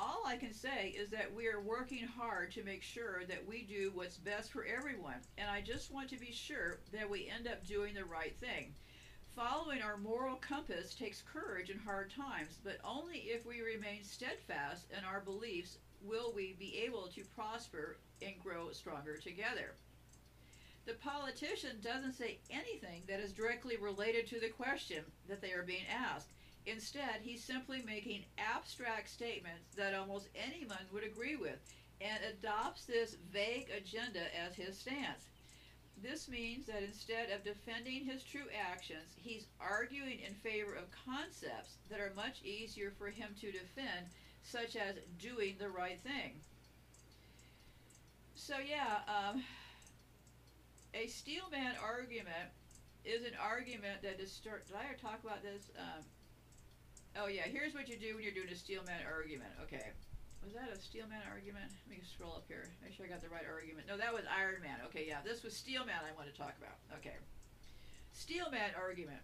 [0.00, 3.62] all I can say is that we are working hard to make sure that we
[3.62, 7.46] do what's best for everyone, and I just want to be sure that we end
[7.46, 8.74] up doing the right thing.
[9.36, 14.86] Following our moral compass takes courage in hard times, but only if we remain steadfast
[14.96, 19.74] in our beliefs will we be able to prosper and grow stronger together.
[20.86, 25.62] The politician doesn't say anything that is directly related to the question that they are
[25.62, 26.30] being asked.
[26.66, 31.58] Instead, he's simply making abstract statements that almost anyone would agree with
[32.00, 35.24] and adopts this vague agenda as his stance.
[36.02, 41.76] This means that instead of defending his true actions, he's arguing in favor of concepts
[41.90, 44.06] that are much easier for him to defend,
[44.42, 46.40] such as doing the right thing.
[48.34, 49.42] So, yeah, um,
[50.94, 52.48] a steelman argument
[53.04, 54.66] is an argument that distort.
[54.66, 55.70] Did I ever talk about this?
[55.78, 56.02] Um,
[57.16, 59.50] oh, yeah, here's what you do when you're doing a steelman argument.
[59.64, 59.90] Okay.
[60.44, 61.68] Was that a Steelman argument?
[61.88, 62.64] Let me scroll up here.
[62.82, 63.86] Make sure I got the right argument.
[63.86, 64.78] No, that was Iron Man.
[64.86, 66.80] Okay, yeah, this was Steelman I want to talk about.
[66.98, 67.16] Okay.
[68.12, 69.20] Steelman argument.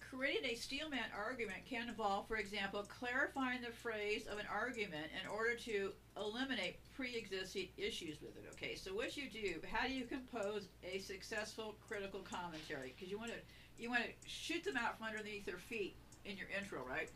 [0.00, 5.28] Creating a Steelman argument can involve, for example, clarifying the phrase of an argument in
[5.28, 8.46] order to eliminate pre-existing issues with it.
[8.52, 12.94] Okay, so what you do, how do you compose a successful critical commentary?
[12.94, 13.38] Because you want to
[13.78, 17.10] you want to shoot them out from underneath their feet in your intro, right?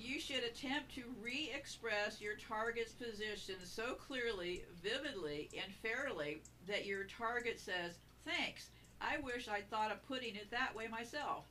[0.00, 6.86] you should attempt to re express your target's position so clearly, vividly, and fairly that
[6.86, 11.44] your target says, Thanks, I wish I'd thought of putting it that way myself.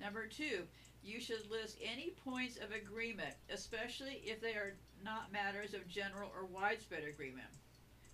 [0.00, 0.62] Number two,
[1.02, 6.30] you should list any points of agreement, especially if they are not matters of general
[6.36, 7.46] or widespread agreement.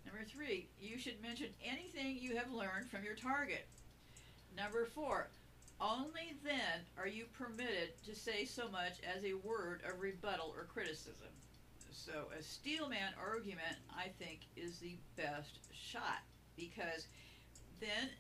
[0.07, 3.67] Number three, you should mention anything you have learned from your target.
[4.57, 5.29] Number four,
[5.81, 10.65] only then are you permitted to say so much as a word of rebuttal or
[10.65, 11.33] criticism.
[11.91, 16.23] So a steelman argument, I think, is the best shot
[16.57, 17.07] because
[17.81, 18.11] then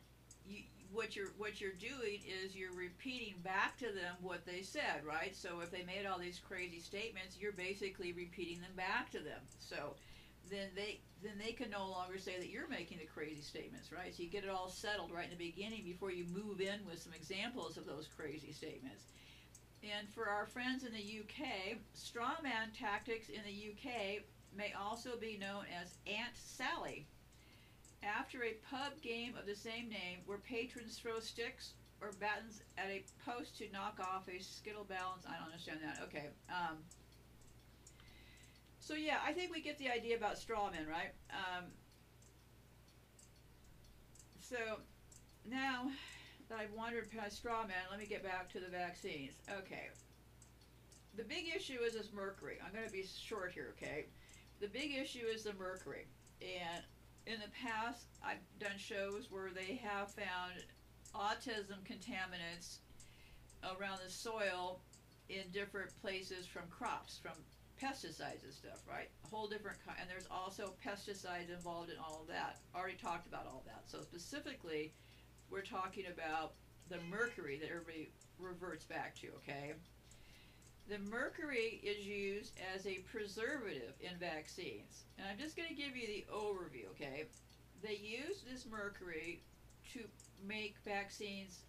[0.47, 0.63] you,
[0.93, 5.37] what you're what you're doing is you're repeating back to them what they said, right?
[5.37, 9.41] So if they made all these crazy statements, you're basically repeating them back to them.
[9.59, 9.95] So
[10.51, 14.15] then they then they can no longer say that you're making the crazy statements, right?
[14.15, 17.03] So you get it all settled right in the beginning before you move in with
[17.03, 19.05] some examples of those crazy statements.
[19.83, 24.23] And for our friends in the UK, straw man tactics in the UK
[24.57, 27.07] may also be known as Aunt Sally.
[28.03, 32.89] After a pub game of the same name where patrons throw sticks or battens at
[32.89, 36.03] a post to knock off a skittle balance, I don't understand that.
[36.05, 36.29] Okay.
[36.49, 36.79] Um,
[38.81, 41.13] so yeah, I think we get the idea about straw strawmen, right?
[41.31, 41.67] Um,
[44.41, 44.57] so
[45.49, 45.91] now
[46.49, 49.35] that I've wandered past straw strawmen, let me get back to the vaccines.
[49.49, 49.91] Okay.
[51.17, 52.59] the big issue is this mercury.
[52.65, 54.07] I'm going to be short here, okay?
[54.61, 56.07] The big issue is the mercury.
[56.41, 56.83] And
[57.27, 60.65] in the past, I've done shows where they have found
[61.15, 62.79] autism contaminants
[63.63, 64.81] around the soil
[65.29, 67.33] in different places from crops, from
[67.81, 69.09] pesticides and stuff, right?
[69.25, 69.99] A whole different kind.
[70.01, 72.59] And there's also pesticides involved in all of that.
[72.75, 73.85] Already talked about all that.
[73.87, 74.93] So specifically,
[75.51, 76.53] we're talking about
[76.89, 79.75] the mercury that everybody reverts back to, okay?
[80.89, 85.05] The mercury is used as a preservative in vaccines.
[85.19, 87.27] And I'm just going to give you the overview, okay?
[87.83, 89.43] They use this mercury
[89.93, 90.01] to
[90.47, 91.61] make vaccines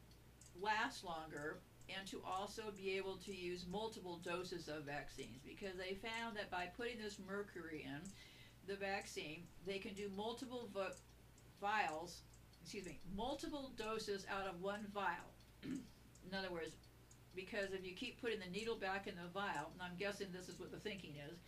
[0.60, 1.60] last longer
[1.90, 6.52] and to also be able to use multiple doses of vaccines because they found that
[6.52, 8.02] by putting this mercury in
[8.68, 10.92] the vaccine, they can do multiple vo-
[11.60, 12.22] vials,
[12.62, 15.34] excuse me, multiple doses out of one vial.
[15.64, 16.76] in other words,
[17.36, 20.50] because if you keep putting the needle back in the vial, and I'm guessing this
[20.50, 21.40] is what the thinking is,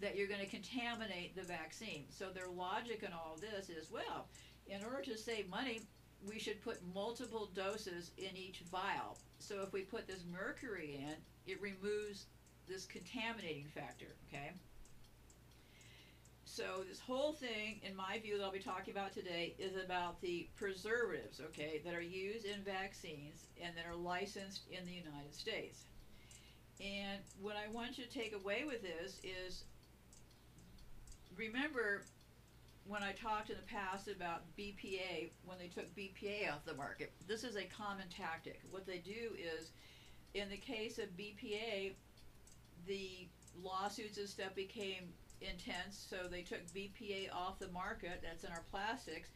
[0.00, 2.04] that you're going to contaminate the vaccine.
[2.10, 4.26] So their logic in all this is, well,
[4.66, 5.80] in order to save money,
[6.26, 9.18] we should put multiple doses in each vial.
[9.38, 11.14] So if we put this mercury in,
[11.46, 12.26] it removes
[12.66, 14.52] this contaminating factor, okay?
[16.44, 20.20] So this whole thing, in my view, that I'll be talking about today is about
[20.20, 25.34] the preservatives, okay, that are used in vaccines and that are licensed in the United
[25.34, 25.84] States.
[26.80, 29.64] And what I want you to take away with this is
[31.36, 32.02] remember
[32.86, 37.12] when I talked in the past about BPA, when they took BPA off the market,
[37.26, 38.60] this is a common tactic.
[38.70, 39.70] What they do is,
[40.34, 41.94] in the case of BPA,
[42.86, 43.28] the
[43.62, 48.64] lawsuits and stuff became intense, so they took BPA off the market, that's in our
[48.70, 49.28] plastics,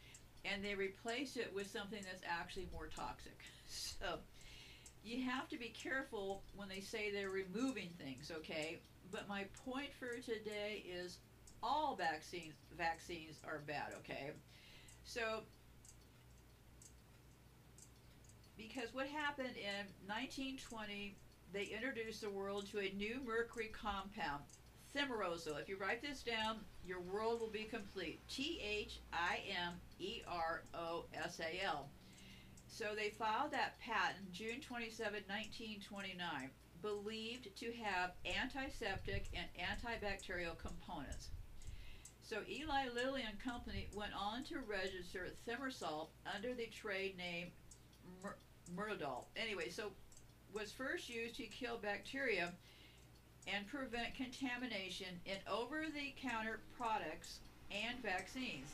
[0.45, 3.37] and they replaced it with something that's actually more toxic.
[3.71, 4.17] So,
[5.03, 8.79] you have to be careful when they say they're removing things, okay?
[9.11, 11.19] But my point for today is
[11.61, 14.31] all vaccines vaccines are bad, okay?
[15.03, 15.43] So
[18.57, 21.15] because what happened in 1920
[21.51, 24.43] they introduced the world to a new mercury compound,
[24.95, 25.59] thimerosal.
[25.59, 28.21] If you write this down, your world will be complete.
[28.27, 31.89] T H I M E R O S A L.
[32.67, 36.49] So they filed that patent June 27, 1929,
[36.81, 41.29] believed to have antiseptic and antibacterial components.
[42.29, 47.47] So Eli Lilly and Company went on to register thimerosal under the trade name
[48.75, 49.23] Merthiolate.
[49.35, 49.89] Anyway, so
[50.53, 52.53] was first used to kill bacteria
[53.51, 57.39] and prevent contamination in over-the-counter products
[57.71, 58.67] and vaccines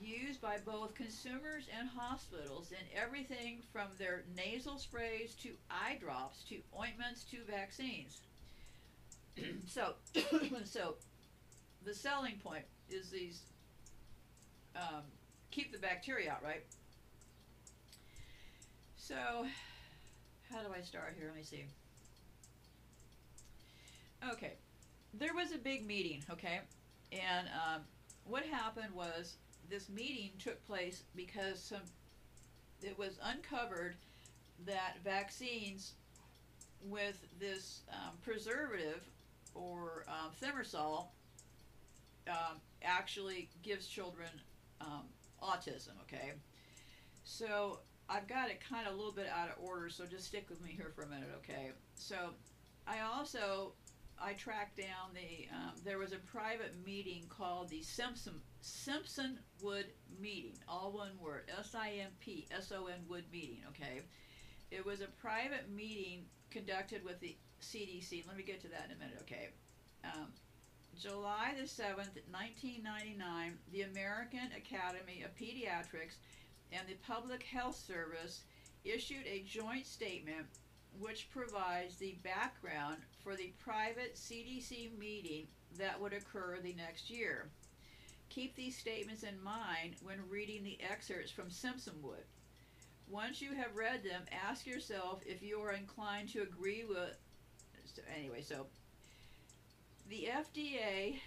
[0.00, 6.44] used by both consumers and hospitals in everything from their nasal sprays to eye drops
[6.44, 8.20] to ointments to vaccines.
[9.66, 9.94] so,
[10.64, 10.94] so
[11.84, 13.42] the selling point is these
[14.76, 15.02] um,
[15.50, 16.64] keep the bacteria out, right?
[18.96, 19.16] So,
[20.50, 21.28] how do I start here?
[21.28, 21.64] Let me see.
[24.32, 24.54] Okay,
[25.14, 26.60] there was a big meeting, okay,
[27.12, 27.82] and um,
[28.24, 29.36] what happened was
[29.70, 31.80] this meeting took place because some
[32.82, 33.96] it was uncovered
[34.66, 35.94] that vaccines
[36.82, 39.00] with this um, preservative
[39.54, 41.06] or um, thimerosal
[42.28, 44.28] um, actually gives children
[44.80, 45.04] um,
[45.42, 45.92] autism.
[46.02, 46.32] Okay,
[47.24, 50.48] so I've got it kind of a little bit out of order, so just stick
[50.48, 51.30] with me here for a minute.
[51.38, 52.34] Okay, so
[52.86, 53.72] I also
[54.20, 59.86] I tracked down the um, there was a private meeting called the Simpson Simpson Wood
[60.20, 63.60] meeting, all one word, S I M P S O N Wood meeting.
[63.70, 64.02] Okay,
[64.70, 68.26] it was a private meeting conducted with the CDC.
[68.26, 69.18] Let me get to that in a minute.
[69.22, 69.48] Okay.
[70.04, 70.28] Um,
[70.98, 76.16] July the 7th, 1999, the American Academy of Pediatrics
[76.72, 78.40] and the Public Health Service
[78.84, 80.46] issued a joint statement
[80.98, 85.46] which provides the background for the private CDC meeting
[85.78, 87.48] that would occur the next year.
[88.28, 92.26] Keep these statements in mind when reading the excerpts from Simpsonwood.
[93.08, 97.16] Once you have read them, ask yourself if you are inclined to agree with.
[97.84, 98.66] So anyway, so
[100.08, 101.20] the FDA,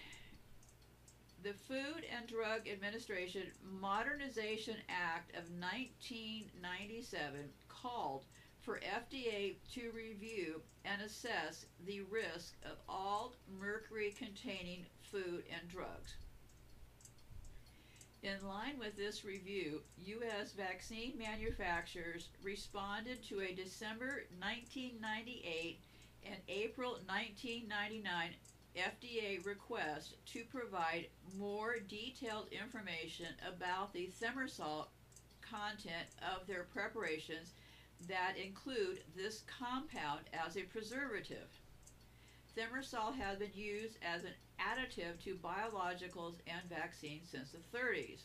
[1.43, 3.43] the Food and Drug Administration
[3.79, 8.25] Modernization Act of 1997 called
[8.59, 16.15] for FDA to review and assess the risk of all mercury containing food and drugs.
[18.23, 20.53] In line with this review, U.S.
[20.53, 25.79] vaccine manufacturers responded to a December 1998
[26.23, 28.29] and April 1999
[28.77, 31.07] FDA request to provide
[31.37, 34.87] more detailed information about the thimerosal
[35.41, 37.53] content of their preparations
[38.07, 41.49] that include this compound as a preservative.
[42.57, 48.21] Thimerosal has been used as an additive to biologicals and vaccines since the 30s.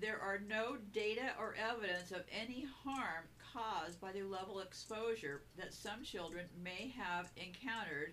[0.00, 5.42] There are no data or evidence of any harm caused by the level of exposure
[5.56, 8.12] that some children may have encountered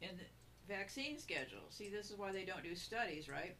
[0.00, 1.70] in the vaccine schedule.
[1.70, 3.56] See, this is why they don't do studies, right?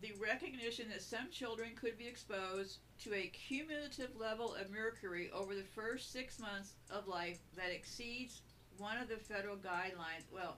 [0.00, 5.54] The recognition that some children could be exposed to a cumulative level of mercury over
[5.54, 8.40] the first six months of life that exceeds
[8.78, 10.24] one of the federal guidelines.
[10.32, 10.56] Well,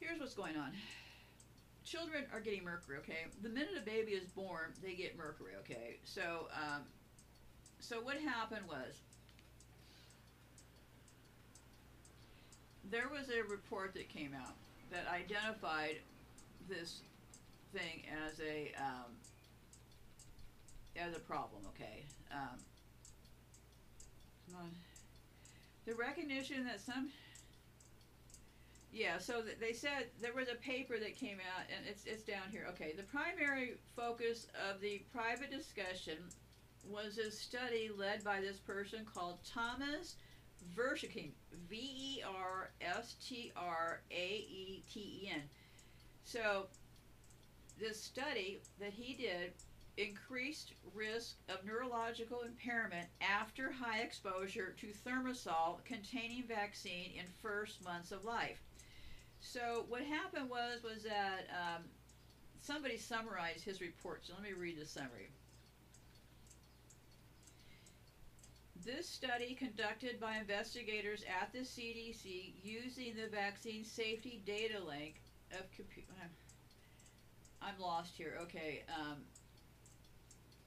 [0.00, 0.72] here's what's going on.
[1.84, 3.26] Children are getting mercury, okay?
[3.42, 5.98] The minute a baby is born, they get mercury, okay?
[6.04, 6.82] So, um,
[7.80, 9.02] so what happened was
[12.90, 14.54] there was a report that came out
[14.90, 15.96] that identified
[16.68, 17.00] this
[17.72, 19.12] thing as a um,
[20.96, 21.62] as a problem.
[21.74, 22.58] Okay, um,
[24.46, 24.70] come on.
[25.86, 27.10] the recognition that some
[28.92, 32.22] yeah, so th- they said there was a paper that came out, and it's it's
[32.22, 32.66] down here.
[32.70, 36.18] Okay, the primary focus of the private discussion
[36.86, 40.16] was a study led by this person called Thomas
[40.76, 41.32] Verstraeten,
[41.68, 45.42] V E R S T R A E T E N.
[46.24, 46.66] So,
[47.78, 49.52] this study that he did
[49.96, 58.10] increased risk of neurological impairment after high exposure to thimerosal containing vaccine in first months
[58.10, 58.58] of life.
[59.40, 61.84] So what happened was was that um,
[62.60, 64.22] somebody summarized his report.
[64.24, 65.30] So let me read the summary.
[68.84, 75.22] This study, conducted by investigators at the CDC using the vaccine safety data link
[75.52, 76.08] of computer.
[77.62, 78.36] I'm lost here.
[78.42, 78.84] Okay.
[78.88, 79.16] Um,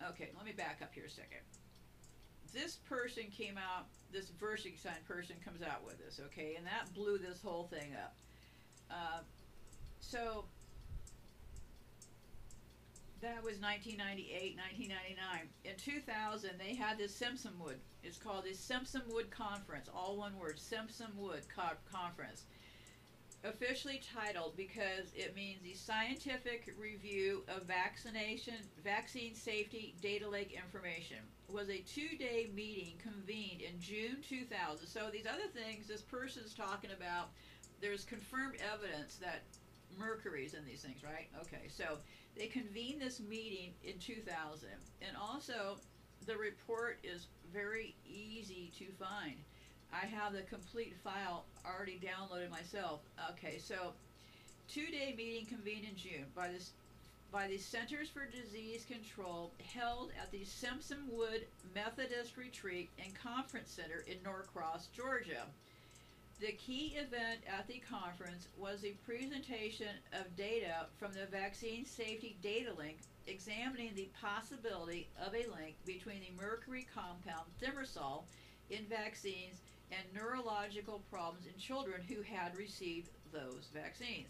[0.09, 1.41] okay, let me back up here a second.
[2.51, 7.19] This person came out, this Versigstein person comes out with this, okay, and that blew
[7.19, 8.15] this whole thing up.
[8.89, 9.19] Uh,
[9.99, 10.45] so
[13.21, 15.49] that was 1998, 1999.
[15.65, 17.79] In 2000, they had this Simpson Wood.
[18.03, 22.45] It's called the Simpson Wood Conference, all one word, Simpson Wood Co- Conference.
[23.43, 31.17] Officially titled because it means the scientific review of vaccination, vaccine safety data link information.
[31.47, 34.87] It Was a two-day meeting convened in June 2000.
[34.87, 37.29] So these other things, this person's talking about,
[37.79, 39.43] there's confirmed evidence that
[39.97, 41.27] mercury's in these things, right?
[41.41, 41.97] Okay, so
[42.37, 44.69] they convened this meeting in 2000,
[45.01, 45.77] and also
[46.25, 49.35] the report is very easy to find.
[49.91, 53.01] I have the complete file already downloaded myself.
[53.31, 53.93] Okay, so
[54.67, 56.71] two-day meeting convened in June by this
[57.31, 63.69] by the Centers for Disease Control held at the Simpson Wood Methodist Retreat and Conference
[63.69, 65.45] Center in Norcross, Georgia.
[66.39, 72.37] The key event at the conference was a presentation of data from the Vaccine Safety
[72.43, 78.25] Data Link examining the possibility of a link between the mercury compound thimerosal
[78.69, 79.61] in vaccines
[79.91, 84.29] and neurological problems in children who had received those vaccines.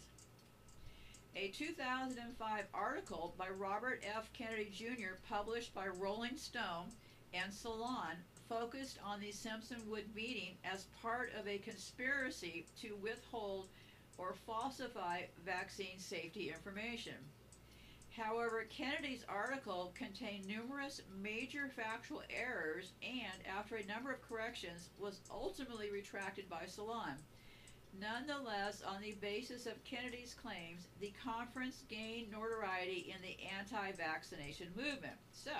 [1.36, 4.32] A 2005 article by Robert F.
[4.32, 6.86] Kennedy Jr., published by Rolling Stone
[7.34, 8.16] and Salon,
[8.48, 13.68] focused on the Simpson Wood meeting as part of a conspiracy to withhold
[14.16, 17.14] or falsify vaccine safety information.
[18.16, 25.20] However, Kennedy's article contained numerous major factual errors and, after a number of corrections, was
[25.30, 27.14] ultimately retracted by Salon.
[28.00, 34.68] Nonetheless, on the basis of Kennedy's claims, the conference gained notoriety in the anti vaccination
[34.76, 35.16] movement.
[35.30, 35.52] So,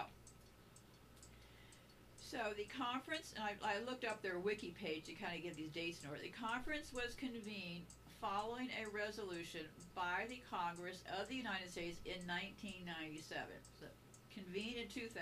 [2.31, 5.57] so the conference, and I, I looked up their wiki page to kind of get
[5.57, 6.21] these dates in order.
[6.21, 7.87] The conference was convened
[8.21, 9.63] following a resolution
[9.95, 13.47] by the Congress of the United States in 1997.
[13.81, 13.87] So
[14.35, 15.17] convened in 2000.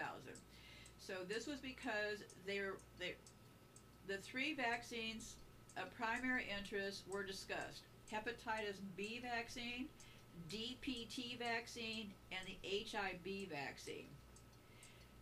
[0.98, 3.14] So this was because they're, they
[4.08, 5.36] the three vaccines
[5.76, 7.82] of primary interest were discussed.
[8.12, 9.86] Hepatitis B vaccine,
[10.50, 14.08] DPT vaccine, and the HIB vaccine.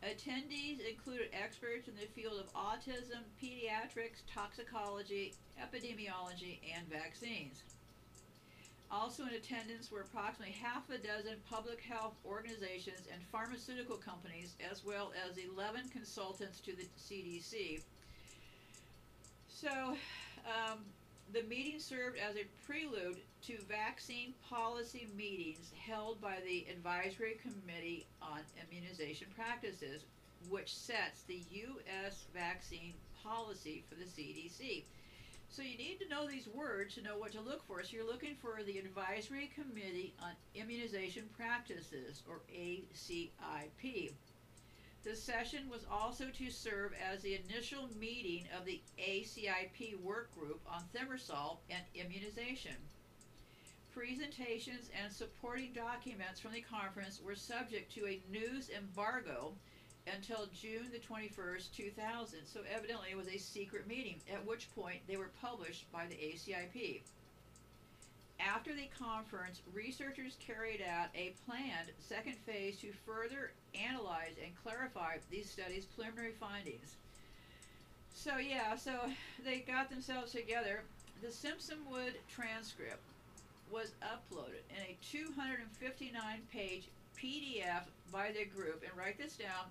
[0.05, 7.63] Attendees included experts in the field of autism, pediatrics, toxicology, epidemiology, and vaccines.
[8.91, 14.85] Also in attendance were approximately half a dozen public health organizations and pharmaceutical companies, as
[14.85, 17.81] well as 11 consultants to the CDC.
[19.49, 19.97] So,
[20.45, 20.81] um,
[21.33, 23.17] the meeting served as a prelude
[23.47, 30.05] to vaccine policy meetings held by the Advisory Committee on Immunization Practices,
[30.49, 32.25] which sets the U.S.
[32.33, 34.85] vaccine policy for the CDC.
[35.51, 37.83] So you need to know these words to know what to look for.
[37.83, 44.13] So you're looking for the Advisory Committee on Immunization Practices, or ACIP.
[45.05, 50.63] The session was also to serve as the initial meeting of the ACIP work group
[50.67, 52.77] on thimerosal and immunization.
[53.95, 59.53] Presentations and supporting documents from the conference were subject to a news embargo
[60.13, 62.41] until June the 21st, 2000.
[62.45, 66.17] So evidently it was a secret meeting, at which point they were published by the
[66.17, 67.03] ACIP.
[68.41, 75.19] After the conference, researchers carried out a planned second phase to further analyze and clarify
[75.31, 76.97] these studies' preliminary findings.
[78.13, 78.99] So, yeah, so
[79.45, 80.83] they got themselves together.
[81.23, 83.01] The Simpsonwood transcript
[83.71, 86.89] was uploaded in a 259 page
[87.19, 89.67] PDF by the group, and write this down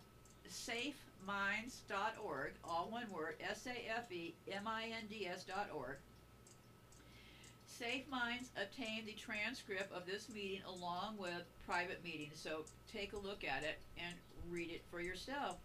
[0.49, 5.97] safeminds.org, all one word, S A F E M I N D S.org.
[7.67, 13.17] Safe Minds obtained the transcript of this meeting along with private meetings, so take a
[13.17, 14.15] look at it and
[14.51, 15.57] read it for yourself.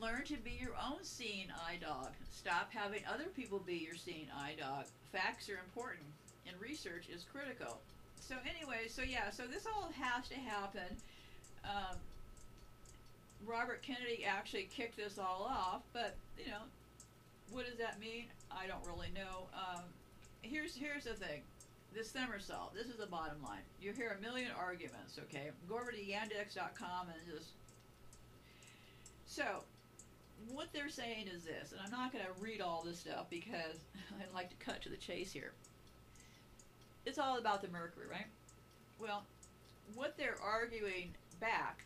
[0.00, 2.08] Learn to be your own seeing eye dog.
[2.32, 4.86] Stop having other people be your seeing eye dog.
[5.12, 6.02] Facts are important,
[6.48, 7.80] and research is critical.
[8.20, 10.96] So, anyway, so yeah, so this all has to happen.
[11.64, 11.96] Um,
[13.46, 16.62] Robert Kennedy actually kicked this all off, but you know,
[17.52, 18.24] what does that mean?
[18.50, 19.48] I don't really know.
[19.52, 19.82] Um,
[20.42, 21.42] here's here's the thing.
[21.94, 23.62] This thimerosal, this is the bottom line.
[23.80, 25.50] You hear a million arguments, okay?
[25.68, 27.50] Go over to yandex.com and just
[29.26, 29.44] so
[30.52, 33.78] what they're saying is this, and I'm not going to read all this stuff because
[34.20, 35.52] I'd like to cut to the chase here.
[37.06, 38.26] It's all about the mercury, right?
[38.98, 39.24] Well,
[39.94, 41.84] what they're arguing back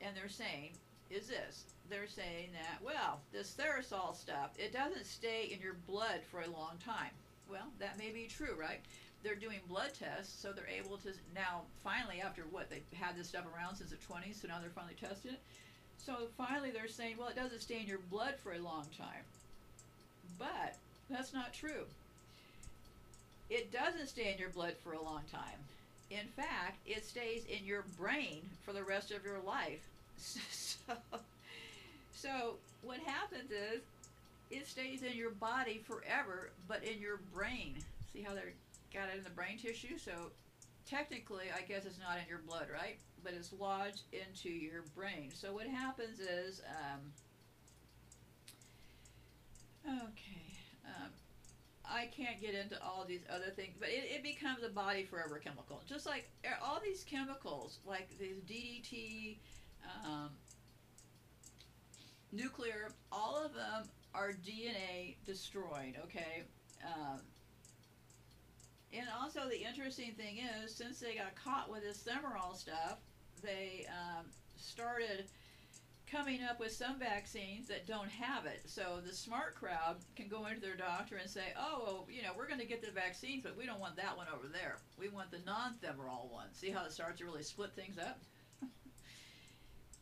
[0.00, 0.70] and they're saying
[1.10, 1.64] is this.
[1.88, 6.50] They're saying that, well, this thimerosal stuff, it doesn't stay in your blood for a
[6.50, 7.10] long time.
[7.50, 8.80] Well, that may be true, right?
[9.22, 13.28] They're doing blood tests, so they're able to now, finally, after what, they've had this
[13.28, 15.40] stuff around since the 20s, so now they're finally testing it.
[15.96, 19.24] So finally, they're saying, well, it doesn't stay in your blood for a long time.
[20.38, 20.76] But
[21.10, 21.86] that's not true.
[23.50, 25.58] It doesn't stay in your blood for a long time.
[26.10, 29.80] In fact, it stays in your brain for the rest of your life.
[30.88, 30.94] So,
[32.12, 33.82] so what happens is
[34.50, 37.76] it stays in your body forever, but in your brain.
[38.12, 38.40] See how they
[38.92, 39.98] got it in the brain tissue?
[39.98, 40.12] So
[40.88, 42.96] technically, I guess it's not in your blood, right?
[43.22, 45.30] But it's lodged into your brain.
[45.34, 47.12] So what happens is, um,
[49.86, 50.47] okay,
[51.90, 55.38] I can't get into all these other things, but it, it becomes a body forever
[55.38, 55.82] chemical.
[55.88, 59.38] Just like uh, all these chemicals, like these DDT,
[60.04, 60.30] um,
[62.32, 66.42] nuclear, all of them are DNA destroyed, okay?
[66.84, 67.20] Um,
[68.92, 72.98] and also, the interesting thing is, since they got caught with this Thimerol stuff,
[73.42, 74.26] they um,
[74.56, 75.26] started
[76.10, 78.62] coming up with some vaccines that don't have it.
[78.64, 82.30] So the smart crowd can go into their doctor and say, "Oh, well, you know,
[82.36, 84.78] we're going to get the vaccines, but we don't want that one over there.
[84.98, 88.20] We want the non-Thimerol one." See how it starts to really split things up?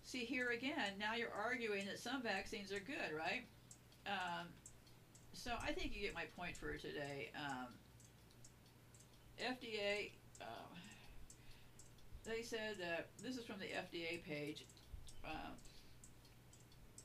[0.04, 0.94] See here again.
[0.98, 3.44] Now you're arguing that some vaccines are good, right?
[4.06, 4.46] Um,
[5.32, 7.30] so I think you get my point for today.
[7.36, 7.68] Um,
[9.40, 10.74] FDA, uh,
[12.24, 14.64] they said that this is from the FDA page.
[15.24, 15.50] Uh,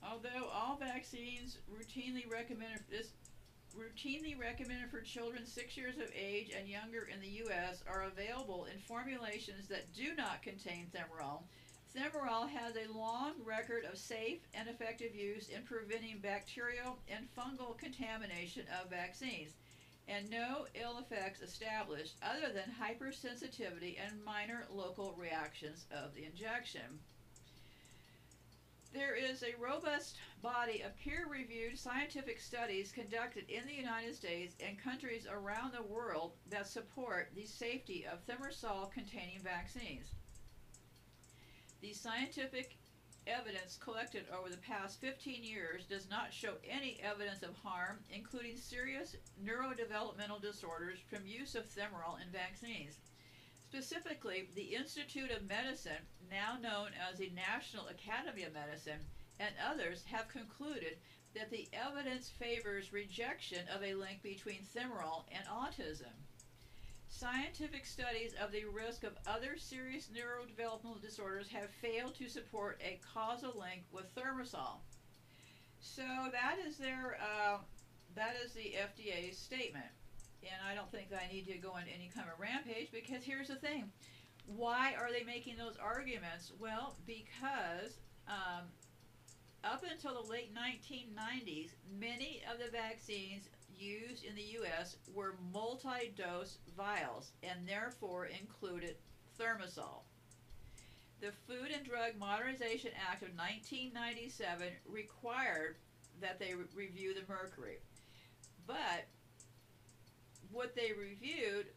[0.03, 3.07] although all vaccines routinely recommended this
[3.77, 7.81] routinely recommended for children six years of age and younger in the U.S.
[7.87, 11.41] are available in formulations that do not contain Thimerol.
[11.95, 17.77] Thimerol has a long record of safe and effective use in preventing bacterial and fungal
[17.77, 19.51] contamination of vaccines
[20.07, 26.99] and no ill effects established other than hypersensitivity and minor local reactions of the injection.
[28.93, 34.55] There is a robust body of peer reviewed scientific studies conducted in the United States
[34.59, 40.07] and countries around the world that support the safety of thimerosal containing vaccines.
[41.81, 42.75] The scientific
[43.27, 48.57] evidence collected over the past 15 years does not show any evidence of harm, including
[48.57, 52.99] serious neurodevelopmental disorders, from use of thimerol in vaccines.
[53.71, 58.99] Specifically, the Institute of Medicine, now known as the National Academy of Medicine,
[59.39, 60.97] and others have concluded
[61.33, 66.11] that the evidence favors rejection of a link between thimerol and autism.
[67.07, 72.99] Scientific studies of the risk of other serious neurodevelopmental disorders have failed to support a
[73.13, 74.81] causal link with thimerosal.
[75.79, 76.03] So
[76.33, 77.59] that is their uh,
[78.15, 79.85] that is the FDA's statement,
[80.43, 83.23] and I don't think that I need to go into any kind of rampage because
[83.23, 83.91] here's the thing:
[84.45, 86.51] why are they making those arguments?
[86.59, 88.65] Well, because um,
[89.63, 94.97] up until the late 1990s, many of the vaccines used in the U.S.
[95.13, 98.95] were multi-dose vials and therefore included
[99.39, 100.03] thimerosal.
[101.19, 105.77] The Food and Drug Modernization Act of 1997 required
[106.19, 107.77] that they re- review the mercury.
[108.65, 109.05] But
[110.51, 111.67] what they reviewed,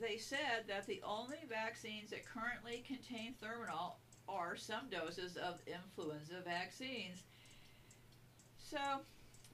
[0.00, 3.94] they said that the only vaccines that currently contain thimerosal
[4.28, 7.22] are some doses of influenza vaccines.
[8.58, 8.78] So,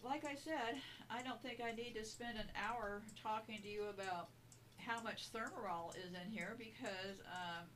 [0.05, 0.81] like I said,
[1.11, 4.29] I don't think I need to spend an hour talking to you about
[4.79, 7.67] how much thimerol is in here because um,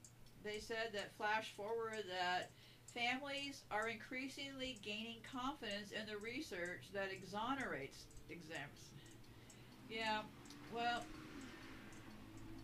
[0.43, 2.51] they said that flash forward that
[2.95, 8.94] families are increasingly gaining confidence in the research that exonerates exams.
[9.89, 10.21] Yeah,
[10.75, 11.05] well,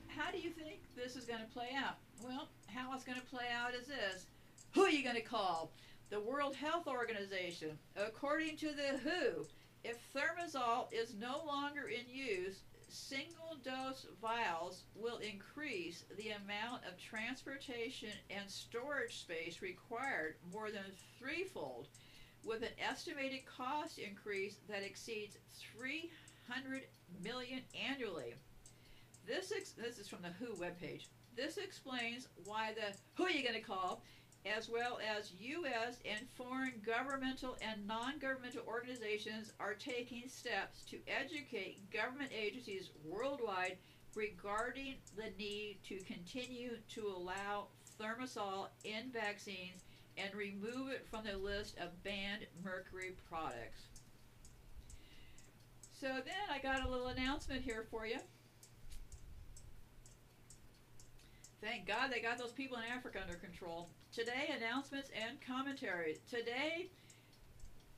[0.09, 1.97] how do you think this is going to play out?
[2.25, 4.27] Well, how it's going to play out is this.
[4.75, 5.73] Who are you going to call?
[6.11, 7.79] The World Health Organization.
[7.97, 9.47] According to the WHO,
[9.85, 16.99] if thimerosal is no longer in use, single dose vials will increase the amount of
[16.99, 20.85] transportation and storage space required more than
[21.19, 21.87] threefold,
[22.45, 25.37] with an estimated cost increase that exceeds
[26.51, 26.83] 300
[27.23, 28.35] million annually.
[29.27, 31.07] This ex- this is from the WHO webpage.
[31.37, 34.03] This explains why the who are you going to call
[34.47, 35.99] as well as U.S.
[36.05, 43.77] and foreign governmental and non governmental organizations are taking steps to educate government agencies worldwide
[44.17, 47.67] regarding the need to continue to allow
[48.01, 49.85] thimerosal in vaccines
[50.17, 53.90] and remove it from the list of banned mercury products.
[56.01, 58.17] So then I got a little announcement here for you.
[61.63, 63.91] Thank God they got those people in Africa under control.
[64.11, 66.17] Today, announcements and commentary.
[66.31, 66.89] Today,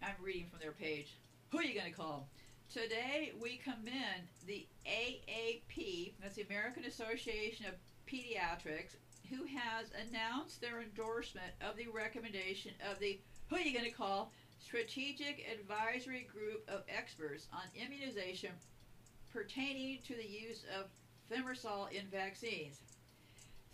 [0.03, 1.17] I'm reading from their page.
[1.51, 2.29] Who are you going to call?
[2.73, 7.75] Today, we commend the AAP, that's the American Association of
[8.09, 8.97] Pediatrics,
[9.31, 13.97] who has announced their endorsement of the recommendation of the, who are you going to
[13.97, 14.33] call,
[14.65, 18.53] Strategic Advisory Group of Experts on Immunization
[19.33, 20.87] pertaining to the use of
[21.31, 22.81] thimerosal in vaccines.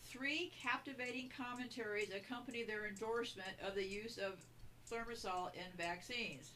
[0.05, 4.41] Three captivating commentaries accompany their endorsement of the use of
[4.91, 6.53] thimerosal in vaccines.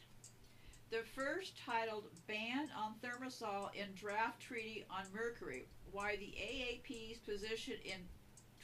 [0.89, 7.75] The first, titled Ban on Thimerosal in Draft Treaty on Mercury Why the AAP's Position
[7.85, 7.99] in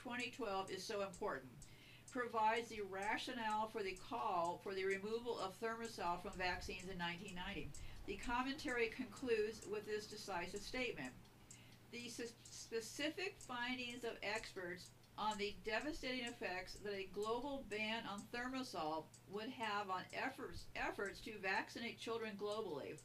[0.03, 1.51] 2012 is So Important,
[2.11, 7.69] provides the rationale for the call for the removal of thimerosal from vaccines in 1990.
[8.07, 11.11] The commentary concludes with this decisive statement.
[11.91, 12.11] The
[12.49, 19.49] specific findings of experts on the devastating effects that a global ban on thimerosal would
[19.49, 22.97] have on efforts efforts to vaccinate children globally.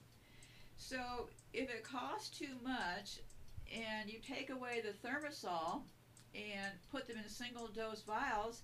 [0.77, 3.21] So, if it costs too much
[3.75, 5.83] and you take away the thimerosal
[6.35, 8.63] and put them in single dose vials,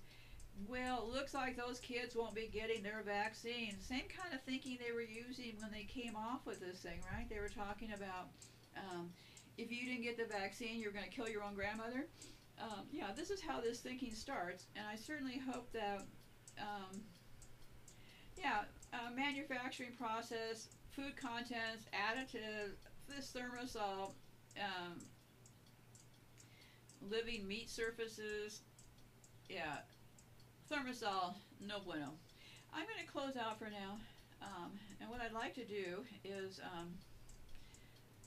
[0.67, 3.75] well, looks like those kids won't be getting their vaccine.
[3.79, 7.27] Same kind of thinking they were using when they came off with this thing, right?
[7.29, 8.29] They were talking about
[8.77, 9.09] um,
[9.57, 12.07] if you didn't get the vaccine, you're going to kill your own grandmother.
[12.61, 16.03] Um, yeah, this is how this thinking starts, and I certainly hope that,
[16.59, 17.01] um,
[18.37, 18.61] yeah,
[18.93, 22.75] uh, manufacturing process, food contents, additives,
[23.07, 24.11] this thermosol,
[24.59, 24.99] um,
[27.09, 28.61] living meat surfaces,
[29.49, 29.77] yeah,
[30.71, 32.15] thimerosal, no bueno.
[32.73, 33.99] I'm going to close out for now,
[34.41, 36.87] um, and what I'd like to do is um,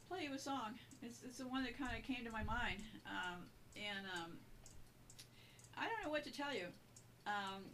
[0.08, 0.74] play you a song.
[1.02, 4.32] It's, it's the one that kind of came to my mind, um, and um,
[5.78, 6.66] I don't know what to tell you.
[7.26, 7.64] Um,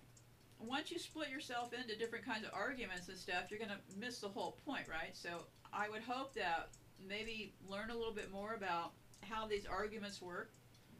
[0.60, 4.20] once you split yourself into different kinds of arguments and stuff, you're going to miss
[4.20, 5.16] the whole point, right?
[5.16, 6.68] So I would hope that
[7.04, 8.92] maybe learn a little bit more about
[9.22, 10.52] how these arguments work.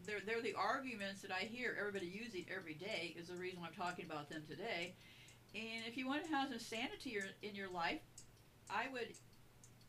[0.07, 3.69] They're, they're the arguments that I hear everybody using every day is the reason why
[3.69, 4.95] I'm talking about them today.
[5.55, 8.01] And if you want to have some sanity in your life,
[8.71, 9.09] I would,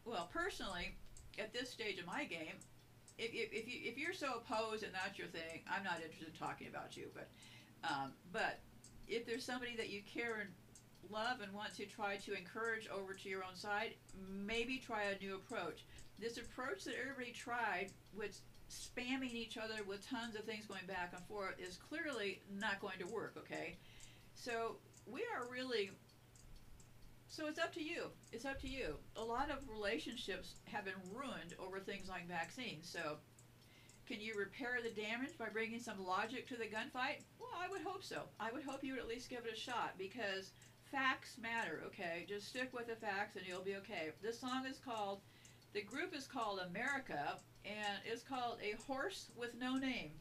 [0.06, 0.96] well, personally,
[1.40, 2.58] at this stage of my game,
[3.18, 6.28] if, if, if you if you're so opposed and that's your thing, I'm not interested
[6.28, 7.08] in talking about you.
[7.14, 7.30] But
[7.84, 8.60] um, but
[9.08, 10.50] if there's somebody that you care and
[11.12, 13.94] love and want to try to encourage over to your own side,
[14.30, 15.86] maybe try a new approach.
[16.20, 18.40] This approach that everybody tried with
[18.72, 22.98] spamming each other with tons of things going back and forth is clearly not going
[23.00, 23.76] to work, okay?
[24.34, 25.92] So we are really
[27.28, 28.08] so it's up to you.
[28.34, 28.98] It's up to you.
[29.16, 32.90] A lot of relationships have been ruined over things like vaccines.
[32.90, 33.18] So
[34.06, 37.24] can you repair the damage by bringing some logic to the gunfight?
[37.40, 38.24] Well, I would hope so.
[38.38, 40.52] I would hope you would at least give it a shot because
[40.92, 42.26] facts matter, okay?
[42.28, 44.10] Just stick with the facts and you'll be okay.
[44.22, 45.22] This song is called,
[45.74, 50.12] the group is called America, and it's called A Horse with No Name.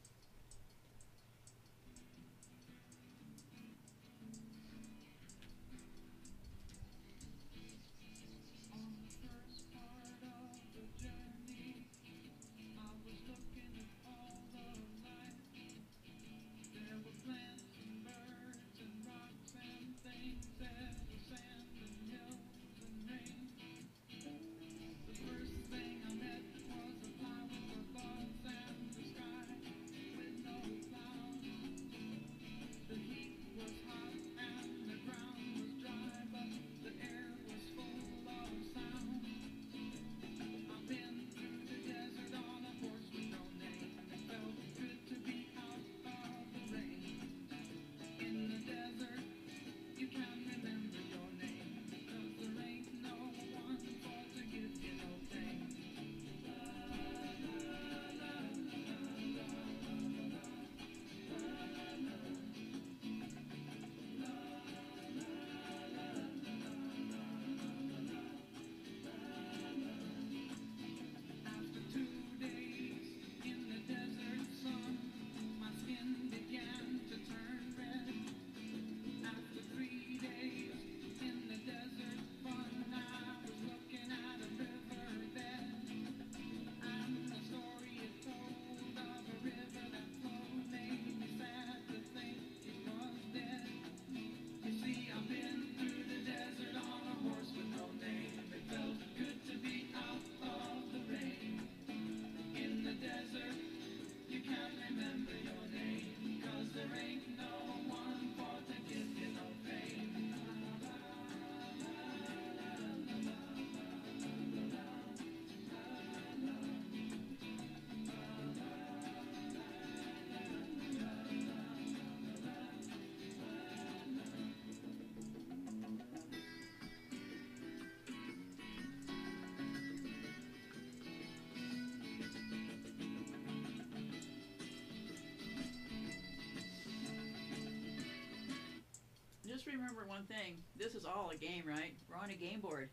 [139.78, 140.58] Remember one thing.
[140.76, 141.94] This is all a game, right?
[142.08, 142.90] We're on a game board.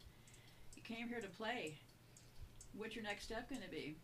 [0.75, 1.77] You came here to play.
[2.73, 3.95] What's your next step going to be?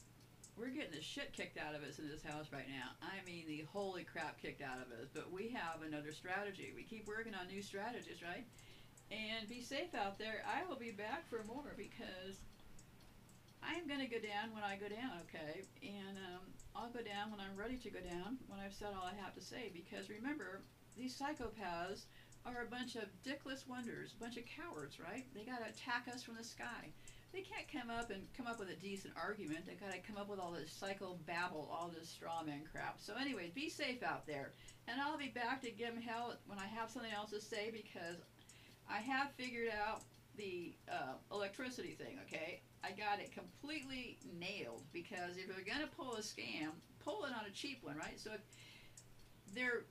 [0.57, 2.93] We're getting the shit kicked out of us in this house right now.
[3.01, 5.09] I mean, the holy crap kicked out of us.
[5.13, 6.71] But we have another strategy.
[6.75, 8.45] We keep working on new strategies, right?
[9.11, 10.45] And be safe out there.
[10.45, 12.41] I will be back for more because
[13.63, 15.61] I am going to go down when I go down, okay?
[15.81, 16.43] And um,
[16.75, 19.33] I'll go down when I'm ready to go down, when I've said all I have
[19.35, 19.71] to say.
[19.73, 20.61] Because remember,
[20.97, 22.05] these psychopaths
[22.45, 25.25] are a bunch of dickless wonders, a bunch of cowards, right?
[25.33, 26.91] They got to attack us from the sky.
[27.33, 29.65] They can't come up and come up with a decent argument.
[29.65, 32.99] They got to come up with all this psycho babble, all this straw man crap.
[32.99, 34.51] So, anyways, be safe out there.
[34.87, 38.17] And I'll be back to give hell when I have something else to say because
[38.89, 40.03] I have figured out
[40.35, 42.61] the uh, electricity thing, okay?
[42.83, 46.71] I got it completely nailed because if you're to pull a scam,
[47.03, 48.19] pull it on a cheap one, right?
[48.19, 48.41] So if
[49.55, 49.83] they're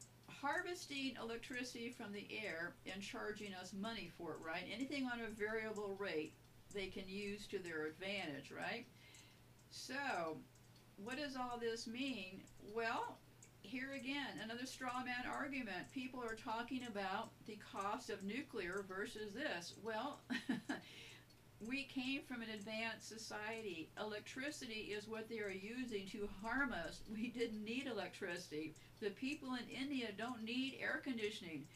[0.42, 4.64] harvesting electricity from the air and charging us money for it, right?
[4.74, 6.34] Anything on a variable rate
[6.74, 8.86] they can use to their advantage, right?
[9.70, 10.36] So,
[10.96, 12.40] what does all this mean?
[12.74, 13.18] Well,
[13.62, 15.90] here again, another straw man argument.
[15.94, 19.74] People are talking about the cost of nuclear versus this.
[19.82, 20.20] Well,
[21.68, 23.90] we came from an advanced society.
[24.00, 27.00] Electricity is what they are using to harm us.
[27.12, 28.74] We didn't need electricity.
[29.00, 31.66] The people in India don't need air conditioning.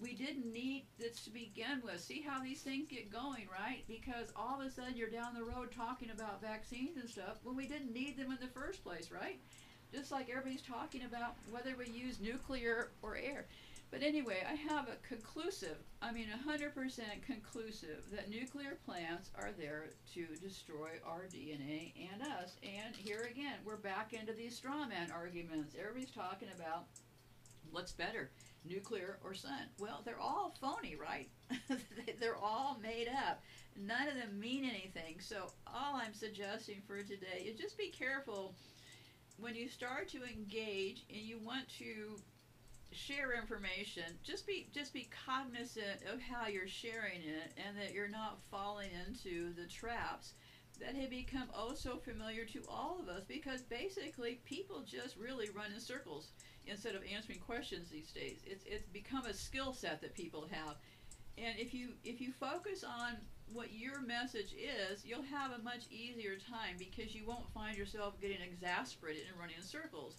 [0.00, 2.00] We didn't need this to begin with.
[2.00, 3.84] See how these things get going, right?
[3.88, 7.56] Because all of a sudden you're down the road talking about vaccines and stuff when
[7.56, 9.38] we didn't need them in the first place, right?
[9.94, 13.46] Just like everybody's talking about whether we use nuclear or air.
[13.96, 19.86] But anyway, I have a conclusive, I mean 100% conclusive, that nuclear plants are there
[20.12, 22.56] to destroy our DNA and us.
[22.62, 25.74] And here again, we're back into these straw man arguments.
[25.80, 26.84] Everybody's talking about
[27.70, 28.30] What's better,
[28.64, 29.68] nuclear or sun?
[29.78, 31.28] Well, they're all phony, right?
[32.20, 33.42] they're all made up.
[33.76, 35.16] None of them mean anything.
[35.20, 38.54] So, all I'm suggesting for today is just be careful
[39.38, 42.20] when you start to engage and you want to
[42.92, 48.08] share information just be just be cognizant of how you're sharing it and that you're
[48.08, 50.34] not falling into the traps
[50.80, 55.48] that have become oh so familiar to all of us because basically people just really
[55.50, 56.28] run in circles
[56.66, 58.40] instead of answering questions these days.
[58.44, 60.76] It's it's become a skill set that people have.
[61.38, 63.16] And if you if you focus on
[63.52, 68.20] what your message is you'll have a much easier time because you won't find yourself
[68.20, 70.16] getting exasperated and running in circles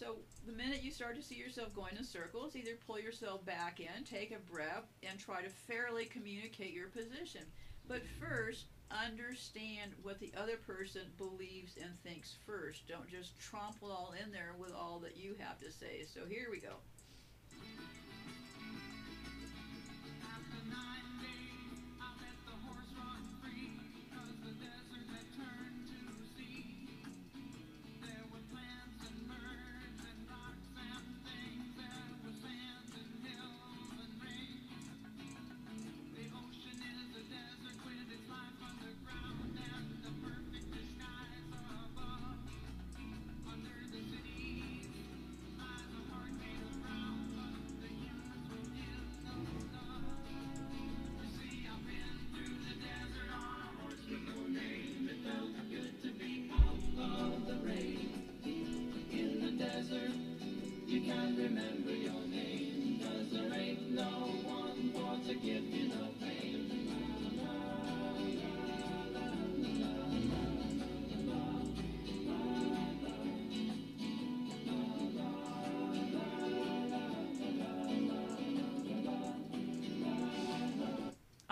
[0.00, 3.80] so the minute you start to see yourself going in circles, either pull yourself back
[3.80, 7.42] in, take a breath, and try to fairly communicate your position.
[7.86, 12.88] But first, understand what the other person believes and thinks first.
[12.88, 16.06] Don't just tromp it all in there with all that you have to say.
[16.06, 16.76] So here we go.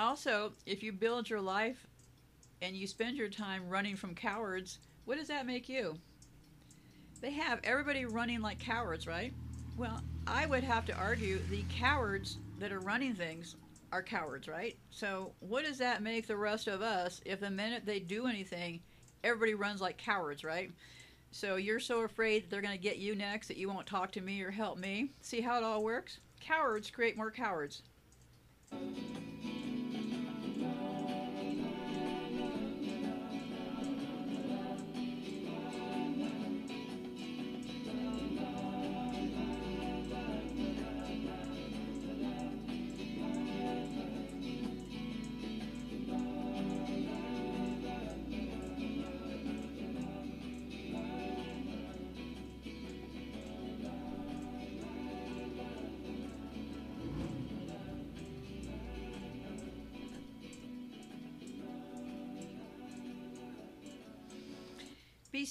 [0.09, 1.87] Also, if you build your life
[2.63, 5.99] and you spend your time running from cowards, what does that make you?
[7.21, 9.35] They have everybody running like cowards, right?
[9.77, 13.57] Well, I would have to argue the cowards that are running things
[13.93, 14.79] are cowards, right?
[14.89, 18.81] So, what does that make the rest of us if the minute they do anything,
[19.23, 20.73] everybody runs like cowards, right?
[21.33, 24.23] So, you're so afraid they're going to get you next that you won't talk to
[24.23, 25.11] me or help me.
[25.21, 26.21] See how it all works?
[26.41, 27.83] Cowards create more cowards.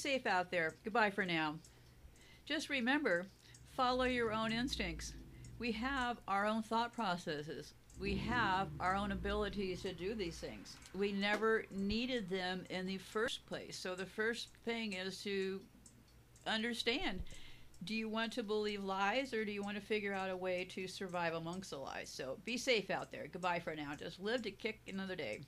[0.07, 0.73] Safe out there.
[0.85, 1.55] Goodbye for now.
[2.45, 3.25] Just remember
[3.75, 5.13] follow your own instincts.
[5.59, 7.73] We have our own thought processes.
[7.99, 10.77] We have our own abilities to do these things.
[10.95, 13.77] We never needed them in the first place.
[13.77, 15.59] So the first thing is to
[16.45, 17.21] understand
[17.83, 20.63] do you want to believe lies or do you want to figure out a way
[20.71, 22.09] to survive amongst the lies?
[22.09, 23.27] So be safe out there.
[23.29, 23.91] Goodbye for now.
[23.93, 25.41] Just live to kick another day.